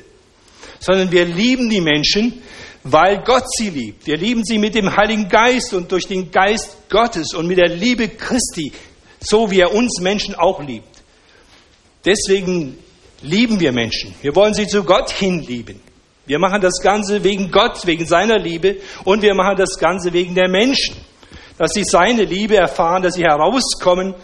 sondern 0.79 1.11
wir 1.11 1.25
lieben 1.25 1.69
die 1.69 1.81
Menschen, 1.81 2.41
weil 2.83 3.23
Gott 3.23 3.43
sie 3.57 3.69
liebt. 3.69 4.07
Wir 4.07 4.17
lieben 4.17 4.43
sie 4.43 4.57
mit 4.57 4.73
dem 4.73 4.95
Heiligen 4.95 5.29
Geist 5.29 5.73
und 5.73 5.91
durch 5.91 6.07
den 6.07 6.31
Geist 6.31 6.89
Gottes 6.89 7.33
und 7.35 7.47
mit 7.47 7.59
der 7.59 7.69
Liebe 7.69 8.09
Christi, 8.09 8.71
so 9.19 9.51
wie 9.51 9.59
er 9.59 9.73
uns 9.73 10.01
Menschen 10.01 10.33
auch 10.33 10.61
liebt. 10.63 11.03
Deswegen 12.03 12.77
lieben 13.21 13.59
wir 13.59 13.71
Menschen. 13.71 14.15
Wir 14.21 14.35
wollen 14.35 14.55
sie 14.55 14.67
zu 14.67 14.83
Gott 14.83 15.11
hin 15.11 15.41
lieben. 15.47 15.79
Wir 16.25 16.39
machen 16.39 16.59
das 16.59 16.81
Ganze 16.81 17.23
wegen 17.23 17.51
Gott, 17.51 17.85
wegen 17.85 18.05
seiner 18.05 18.39
Liebe 18.39 18.77
und 19.03 19.21
wir 19.21 19.35
machen 19.35 19.57
das 19.57 19.77
Ganze 19.77 20.11
wegen 20.11 20.33
der 20.33 20.49
Menschen 20.49 20.95
dass 21.57 21.71
sie 21.71 21.83
seine 21.83 22.23
Liebe 22.23 22.57
erfahren, 22.57 23.03
dass 23.03 23.15
sie 23.15 23.23
herauskommen 23.23 24.15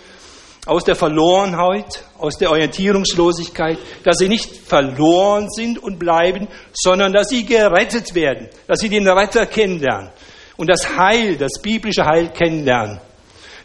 aus 0.65 0.83
der 0.83 0.95
Verlorenheit, 0.95 2.03
aus 2.17 2.37
der 2.37 2.51
Orientierungslosigkeit, 2.51 3.77
dass 4.03 4.17
sie 4.17 4.27
nicht 4.27 4.55
verloren 4.55 5.49
sind 5.49 5.81
und 5.81 5.97
bleiben, 5.97 6.47
sondern 6.73 7.13
dass 7.13 7.29
sie 7.29 7.45
gerettet 7.45 8.13
werden, 8.13 8.49
dass 8.67 8.79
sie 8.79 8.89
den 8.89 9.07
Retter 9.07 9.45
kennenlernen 9.45 10.11
und 10.57 10.69
das 10.69 10.97
Heil, 10.97 11.37
das 11.37 11.53
biblische 11.61 12.05
Heil 12.05 12.29
kennenlernen, 12.29 12.99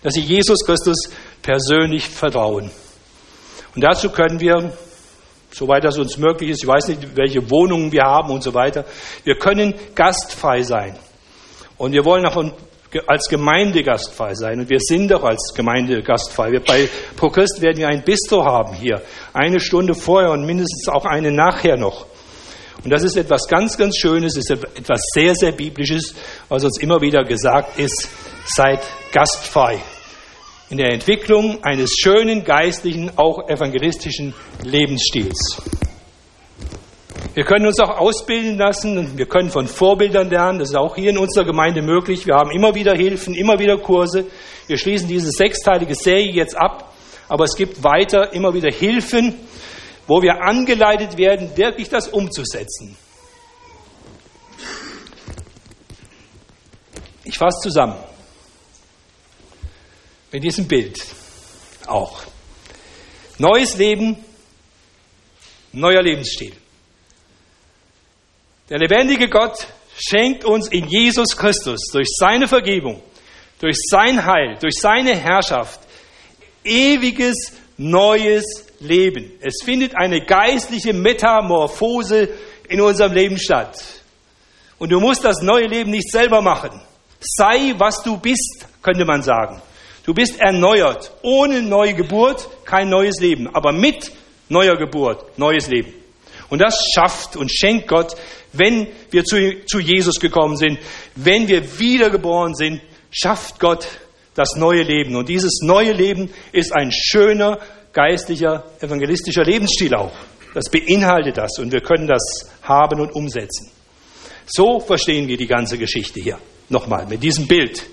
dass 0.03 0.15
sie 0.15 0.21
Jesus 0.21 0.65
Christus 0.65 1.11
persönlich 1.43 2.09
vertrauen. 2.09 2.71
Und 3.75 3.83
dazu 3.83 4.11
können 4.11 4.39
wir, 4.39 4.73
soweit 5.51 5.85
das 5.85 5.99
uns 5.99 6.17
möglich 6.17 6.51
ist, 6.51 6.63
ich 6.63 6.69
weiß 6.69 6.89
nicht, 6.89 7.17
welche 7.17 7.51
Wohnungen 7.51 7.91
wir 7.91 8.05
haben 8.05 8.31
und 8.31 8.43
so 8.43 8.55
weiter, 8.55 8.85
wir 9.25 9.37
können 9.37 9.75
gastfrei 9.95 10.63
sein. 10.63 10.97
Und 11.77 11.93
wir 11.93 12.05
wollen 12.05 12.25
auch 12.27 12.37
als 13.07 13.29
Gemeinde 13.29 13.83
gastfrei 13.83 14.35
sein. 14.35 14.61
Und 14.61 14.71
wir 14.71 14.81
sind 14.81 15.11
doch 15.11 15.23
als 15.25 15.53
Gemeinde 15.55 16.03
gastfrei. 16.03 16.53
Wir 16.53 16.61
bei 16.61 16.89
ProChrist 17.17 17.61
werden 17.61 17.79
wir 17.79 17.89
ein 17.89 18.03
Bistro 18.03 18.45
haben 18.45 18.75
hier. 18.75 19.03
Eine 19.33 19.61
Stunde 19.61 19.95
vorher 19.95 20.31
und 20.31 20.45
mindestens 20.45 20.89
auch 20.89 21.05
eine 21.05 21.31
nachher 21.31 21.77
noch. 21.77 22.07
Und 22.85 22.91
das 22.91 23.03
ist 23.03 23.17
etwas 23.17 23.49
ganz, 23.49 23.79
ganz 23.79 23.97
Schönes, 23.97 24.37
ist 24.37 24.51
etwas 24.51 25.01
sehr, 25.15 25.35
sehr 25.35 25.53
Biblisches, 25.53 26.15
was 26.49 26.65
uns 26.65 26.79
immer 26.81 27.01
wieder 27.01 27.25
gesagt 27.25 27.79
ist, 27.79 28.09
seid 28.47 28.81
gastfrei. 29.13 29.79
In 30.69 30.77
der 30.77 30.93
Entwicklung 30.93 31.63
eines 31.63 31.95
schönen, 31.99 32.45
geistlichen, 32.45 33.13
auch 33.17 33.49
evangelistischen 33.49 34.35
Lebensstils. 34.63 35.63
Wir 37.35 37.45
können 37.45 37.67
uns 37.67 37.81
auch 37.81 37.99
ausbilden 37.99 38.57
lassen, 38.59 39.19
wir 39.19 39.27
können 39.27 39.51
von 39.51 39.67
Vorbildern 39.67 40.31
lernen, 40.31 40.61
das 40.61 40.71
ist 40.71 40.77
auch 40.77 40.95
hier 40.95 41.11
in 41.11 41.19
unserer 41.19 41.45
Gemeinde 41.45 41.83
möglich. 41.83 42.29
Wir 42.29 42.37
haben 42.37 42.53
immer 42.53 42.77
wieder 42.77 42.95
Hilfen, 42.95 43.35
immer 43.35 43.59
wieder 43.59 43.77
Kurse. 43.77 44.27
Wir 44.69 44.79
schließen 44.79 45.09
diese 45.09 45.31
sechsteilige 45.33 45.97
Serie 45.97 46.31
jetzt 46.31 46.57
ab, 46.57 46.95
aber 47.29 47.43
es 47.43 47.57
gibt 47.57 47.83
weiter 47.83 48.33
immer 48.33 48.55
wieder 48.55 48.71
Hilfen, 48.71 49.35
wo 50.07 50.23
wir 50.23 50.43
angeleitet 50.43 51.17
werden, 51.17 51.57
wirklich 51.57 51.89
das 51.89 52.07
umzusetzen. 52.07 52.97
Ich 57.25 57.37
fasse 57.37 57.63
zusammen 57.63 57.97
mit 60.31 60.45
diesem 60.45 60.69
Bild 60.69 61.05
auch. 61.87 62.23
Neues 63.39 63.77
Leben, 63.77 64.19
neuer 65.73 66.03
Lebensstil. 66.03 66.53
Der 68.71 68.79
lebendige 68.79 69.29
Gott 69.29 69.67
schenkt 69.95 70.45
uns 70.45 70.69
in 70.69 70.89
Jesus 70.89 71.37
Christus 71.37 71.81
durch 71.93 72.09
seine 72.17 72.49
Vergebung, 72.49 73.03
durch 73.61 73.77
sein 73.91 74.25
Heil, 74.25 74.57
durch 74.59 74.77
seine 74.81 75.15
Herrschaft 75.15 75.81
ewiges 76.65 77.53
neues 77.77 78.67
Leben. 78.81 79.33
Es 79.41 79.63
findet 79.63 79.95
eine 79.97 80.25
geistliche 80.25 80.95
Metamorphose 80.95 82.31
in 82.69 82.81
unserem 82.81 83.13
Leben 83.13 83.39
statt. 83.39 83.79
Und 84.79 84.91
du 84.91 84.99
musst 84.99 85.25
das 85.25 85.43
neue 85.43 85.67
Leben 85.67 85.91
nicht 85.91 86.11
selber 86.11 86.41
machen. 86.41 86.81
Sei, 87.21 87.75
was 87.77 88.03
du 88.03 88.17
bist, 88.17 88.67
könnte 88.83 89.05
man 89.05 89.23
sagen. 89.23 89.61
Du 90.07 90.15
bist 90.15 90.41
erneuert. 90.41 91.11
Ohne 91.23 91.63
neue 91.63 91.95
Geburt 91.95 92.49
kein 92.65 92.89
neues 92.89 93.21
Leben, 93.21 93.47
aber 93.55 93.73
mit 93.73 94.11
neuer 94.49 94.77
Geburt 94.77 95.39
neues 95.39 95.69
Leben. 95.69 96.04
Und 96.55 96.61
das 96.61 96.79
schafft 96.95 97.37
und 97.37 97.53
schenkt 97.53 97.89
Gott 97.89 98.17
wenn 98.57 98.87
wir 99.11 99.25
zu, 99.25 99.65
zu 99.67 99.81
Jesus 99.81 100.19
gekommen 100.21 100.57
sind, 100.57 100.79
wenn 101.17 101.49
wir 101.49 101.79
wiedergeboren 101.79 102.55
sind, 102.55 102.81
schafft 103.11 103.61
Gott 103.61 103.87
das 104.35 104.57
neue 104.57 104.83
Leben. 104.83 105.17
Und 105.17 105.29
dieses 105.29 105.61
neue 105.63 105.93
Leben 105.93 106.31
ist 106.53 106.73
ein 106.73 106.91
schöner, 106.93 107.59
geistlicher, 107.93 108.65
evangelistischer 108.81 109.45
Lebensstil 109.45 109.95
auch. 109.95 110.13
Das 110.55 110.71
beinhaltet 110.71 111.37
das 111.37 111.59
und 111.59 111.73
wir 111.73 111.81
können 111.81 112.07
das 112.07 112.23
haben 112.63 113.01
und 113.01 113.13
umsetzen. 113.13 113.71
So 114.47 114.79
verstehen 114.79 115.27
wir 115.27 115.37
die 115.37 115.47
ganze 115.47 115.79
Geschichte 115.79 116.21
hier. 116.21 116.39
Nochmal 116.69 117.07
mit 117.07 117.23
diesem 117.23 117.47
Bild 117.47 117.85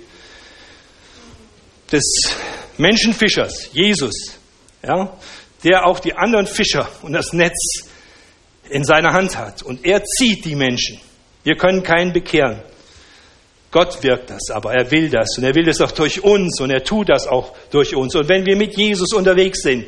des 1.91 2.03
Menschenfischers, 2.77 3.69
Jesus, 3.73 4.13
ja, 4.83 5.17
der 5.63 5.85
auch 5.85 5.99
die 5.99 6.13
anderen 6.13 6.47
Fischer 6.47 6.87
und 7.01 7.13
das 7.13 7.33
Netz 7.33 7.90
in 8.71 8.83
seiner 8.83 9.13
Hand 9.13 9.37
hat. 9.37 9.61
Und 9.61 9.85
er 9.85 10.03
zieht 10.03 10.45
die 10.45 10.55
Menschen. 10.55 10.99
Wir 11.43 11.55
können 11.55 11.83
keinen 11.83 12.13
bekehren. 12.13 12.61
Gott 13.71 14.03
wirkt 14.03 14.29
das, 14.29 14.49
aber 14.51 14.73
er 14.73 14.91
will 14.91 15.09
das 15.09 15.37
und 15.37 15.45
er 15.45 15.55
will 15.55 15.63
das 15.63 15.79
auch 15.79 15.91
durch 15.91 16.21
uns 16.23 16.59
und 16.59 16.71
er 16.71 16.83
tut 16.83 17.07
das 17.07 17.25
auch 17.25 17.53
durch 17.71 17.95
uns. 17.95 18.13
Und 18.15 18.27
wenn 18.27 18.45
wir 18.45 18.57
mit 18.57 18.75
Jesus 18.75 19.13
unterwegs 19.13 19.61
sind, 19.61 19.85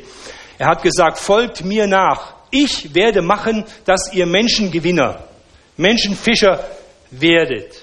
er 0.56 0.68
hat 0.68 0.82
gesagt, 0.82 1.18
folgt 1.18 1.64
mir 1.64 1.86
nach. 1.86 2.34
Ich 2.50 2.94
werde 2.94 3.20
machen, 3.20 3.64
dass 3.84 4.10
ihr 4.14 4.24
Menschengewinner, 4.24 5.24
Menschenfischer 5.76 6.64
werdet. 7.10 7.74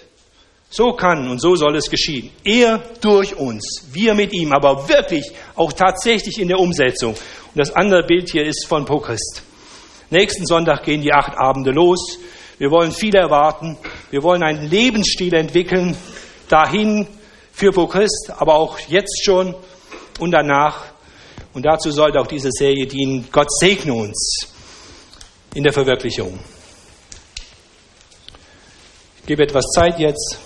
So 0.72 0.94
kann 0.94 1.30
und 1.30 1.40
so 1.40 1.56
soll 1.56 1.76
es 1.76 1.90
geschehen. 1.90 2.32
Er 2.44 2.82
durch 3.02 3.36
uns, 3.36 3.90
wir 3.92 4.16
mit 4.16 4.34
ihm, 4.34 4.54
aber 4.54 4.88
wirklich 4.90 5.30
auch 5.56 5.74
tatsächlich 5.74 6.40
in 6.40 6.48
der 6.48 6.58
Umsetzung. 6.58 7.12
Und 7.12 7.58
das 7.58 7.76
andere 7.76 8.04
Bild 8.04 8.32
hier 8.32 8.46
ist 8.46 8.66
von 8.66 8.86
Prochrist. 8.86 9.44
Nächsten 10.12 10.46
Sonntag 10.46 10.84
gehen 10.84 11.02
die 11.02 11.14
acht 11.14 11.38
Abende 11.38 11.72
los. 11.72 12.20
Wir 12.58 12.70
wollen 12.70 12.92
viel 12.92 13.16
erwarten. 13.16 13.78
Wir 14.10 14.22
wollen 14.24 14.44
einen 14.44 14.70
Lebensstil 14.70 15.34
entwickeln, 15.34 15.96
dahin 16.50 17.08
für 17.54 17.72
Prochrist, 17.72 18.30
aber 18.38 18.56
auch 18.56 18.78
jetzt 18.90 19.24
schon 19.24 19.56
und 20.20 20.32
danach. 20.32 20.84
Und 21.54 21.66
dazu 21.66 21.92
sollte 21.92 22.20
auch 22.20 22.28
diese 22.28 22.50
Serie 22.52 22.88
dienen. 22.88 23.30
Gott 23.32 23.50
segne 23.58 23.94
uns 23.94 24.48
in 25.56 25.64
der 25.64 25.72
Verwirklichung. 25.72 26.38
Ich 29.22 29.26
gebe 29.26 29.44
etwas 29.44 29.64
Zeit 29.74 29.98
jetzt 29.98 30.38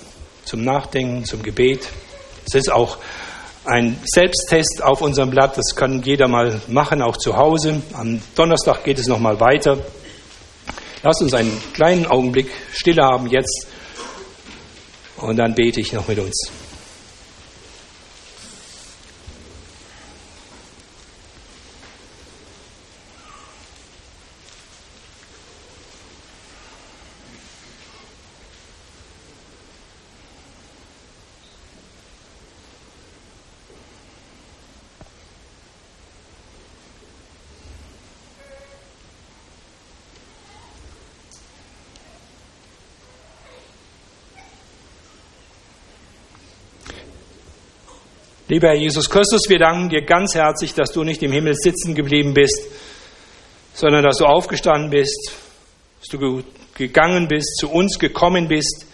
zum 0.45 0.63
Nachdenken, 0.63 1.25
zum 1.25 1.41
Gebet. 1.41 1.89
Es 2.45 2.53
ist 2.53 2.71
auch 2.71 2.99
ein 3.65 3.99
Selbsttest 4.05 4.83
auf 4.83 5.01
unserem 5.01 5.29
Blatt, 5.29 5.57
das 5.57 5.75
kann 5.75 6.01
jeder 6.03 6.27
mal 6.27 6.61
machen, 6.67 7.01
auch 7.01 7.17
zu 7.17 7.35
Hause. 7.35 7.81
Am 7.93 8.21
Donnerstag 8.35 8.83
geht 8.83 8.99
es 8.99 9.07
nochmal 9.07 9.39
weiter. 9.39 9.77
Lasst 11.03 11.21
uns 11.21 11.33
einen 11.33 11.51
kleinen 11.73 12.05
Augenblick 12.05 12.49
Stille 12.73 13.03
haben 13.03 13.27
jetzt 13.27 13.67
und 15.17 15.37
dann 15.37 15.53
bete 15.53 15.79
ich 15.79 15.93
noch 15.93 16.07
mit 16.07 16.19
uns. 16.19 16.51
Lieber 48.55 48.69
Herr 48.69 48.75
Jesus 48.75 49.09
Christus, 49.09 49.41
wir 49.49 49.59
danken 49.59 49.89
dir 49.89 50.05
ganz 50.05 50.33
herzlich, 50.33 50.73
dass 50.73 50.89
du 50.93 51.03
nicht 51.03 51.21
im 51.23 51.33
Himmel 51.33 51.55
sitzen 51.55 51.93
geblieben 51.93 52.33
bist, 52.33 52.61
sondern 53.73 54.01
dass 54.01 54.15
du 54.15 54.25
aufgestanden 54.25 54.89
bist, 54.91 55.33
dass 55.99 56.07
du 56.07 56.41
gegangen 56.73 57.27
bist, 57.27 57.57
zu 57.59 57.69
uns 57.69 57.99
gekommen 57.99 58.47
bist, 58.47 58.85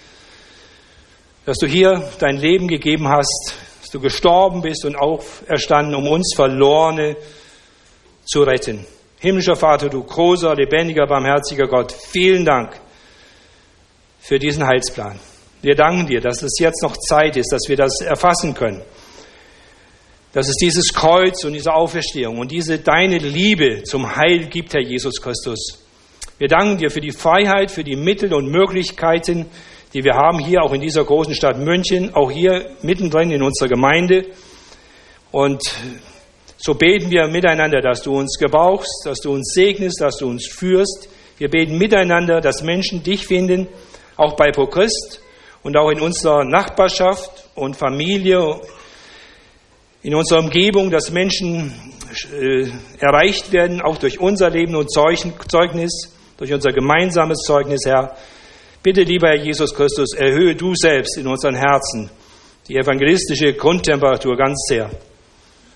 dass 1.46 1.60
du 1.60 1.68
hier 1.68 2.10
dein 2.18 2.38
Leben 2.38 2.68
gegeben 2.68 3.08
hast, 3.08 3.54
dass 3.82 3.92
du 3.92 4.00
gestorben 4.00 4.64
bist 4.64 4.84
und 4.84 4.96
auferstanden, 4.96 5.94
um 5.94 6.08
uns 6.08 6.34
Verlorene 6.36 7.16
zu 8.26 8.42
retten. 8.42 8.88
Himmlischer 9.20 9.56
Vater, 9.56 9.90
du 9.90 10.04
großer, 10.04 10.56
lebendiger, 10.56 11.06
barmherziger 11.06 11.68
Gott, 11.68 11.92
vielen 11.92 12.46
Dank 12.46 12.82
für 14.22 14.40
diesen 14.40 14.66
Heilsplan. 14.66 15.20
Wir 15.62 15.76
danken 15.76 16.08
dir, 16.08 16.20
dass 16.20 16.42
es 16.42 16.58
jetzt 16.58 16.82
noch 16.82 16.98
Zeit 16.98 17.38
ist, 17.38 17.52
dass 17.52 17.70
wir 17.70 17.78
das 17.78 18.02
erfassen 18.02 18.56
können 18.56 18.82
dass 20.34 20.48
es 20.48 20.56
dieses 20.56 20.94
Kreuz 20.94 21.44
und 21.44 21.54
diese 21.54 21.74
Auferstehung 21.74 22.40
und 22.40 22.52
diese 22.52 22.80
deine 22.80 23.18
Liebe 23.18 23.84
zum 23.84 24.16
Heil 24.16 24.46
gibt, 24.46 24.74
Herr 24.74 24.82
Jesus 24.82 25.22
Christus. 25.22 25.84
Wir 26.38 26.48
danken 26.48 26.78
dir 26.78 26.90
für 26.90 27.02
die 27.02 27.12
Freiheit, 27.12 27.70
für 27.70 27.84
die 27.84 27.96
Mittel 27.96 28.34
und 28.34 28.50
Möglichkeiten, 28.50 29.48
die 29.94 30.04
wir 30.04 30.14
haben 30.14 30.40
hier 30.40 30.64
auch 30.64 30.74
in 30.74 30.82
dieser 30.82 31.04
großen 31.04 31.36
Stadt 31.36 31.60
München, 31.60 32.16
auch 32.16 32.32
hier 32.32 32.72
mittendrin 32.82 33.32
in 33.32 33.44
unserer 33.44 33.68
Gemeinde. 33.68 34.28
Und 35.32 35.62
so 36.58 36.76
beten 36.76 37.12
wir 37.12 37.28
miteinander, 37.28 37.82
dass 37.82 38.02
du 38.02 38.18
uns 38.18 38.38
gebrauchst, 38.40 39.06
dass 39.06 39.20
du 39.20 39.34
uns 39.34 39.52
segnest, 39.54 40.00
dass 40.00 40.18
du 40.18 40.28
uns 40.28 40.48
führst. 40.48 41.10
Wir 41.38 41.50
beten 41.50 41.78
miteinander, 41.78 42.40
dass 42.40 42.64
Menschen 42.64 43.04
dich 43.04 43.28
finden, 43.28 43.68
auch 44.16 44.36
bei 44.36 44.52
Pro 44.52 44.68
Christ 44.68 45.22
und 45.64 45.76
auch 45.76 45.90
in 45.90 46.00
unserer 46.00 46.46
Nachbarschaft 46.46 47.50
und 47.56 47.76
Familie, 47.76 48.62
in 50.04 50.16
unserer 50.16 50.40
Umgebung, 50.40 50.90
dass 50.90 51.12
Menschen 51.12 51.74
äh, 52.34 52.68
erreicht 53.00 53.52
werden, 53.52 53.82
auch 53.82 53.98
durch 53.98 54.20
unser 54.20 54.50
Leben 54.50 54.76
und 54.76 54.92
Zeugnis, 54.92 56.14
durch 56.38 56.54
unser 56.54 56.72
gemeinsames 56.72 57.40
Zeugnis, 57.46 57.82
Herr. 57.86 58.16
Bitte, 58.82 59.04
lieber 59.04 59.30
Herr 59.30 59.44
Jesus 59.44 59.74
Christus, 59.74 60.14
erhöhe 60.16 60.56
du 60.56 60.74
selbst 60.76 61.18
in 61.18 61.28
unseren 61.28 61.56
Herzen 61.56 62.10
die 62.68 62.76
evangelistische 62.76 63.54
Grundtemperatur 63.54 64.36
ganz 64.36 64.66
sehr 64.68 64.90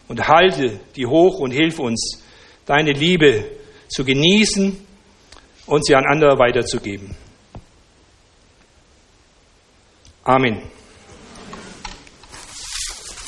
und 0.08 0.28
halte 0.28 0.80
die 0.96 1.06
hoch 1.06 1.40
und 1.40 1.52
hilf 1.52 1.80
uns, 1.80 2.24
deine 2.66 2.94
Liebe 2.94 3.46
zu 3.88 4.04
genießen 4.04 4.78
und 5.68 5.86
sie 5.86 5.96
an 5.96 6.06
andere 6.06 6.38
weiterzugeben. 6.40 7.16
Amen. 10.24 10.62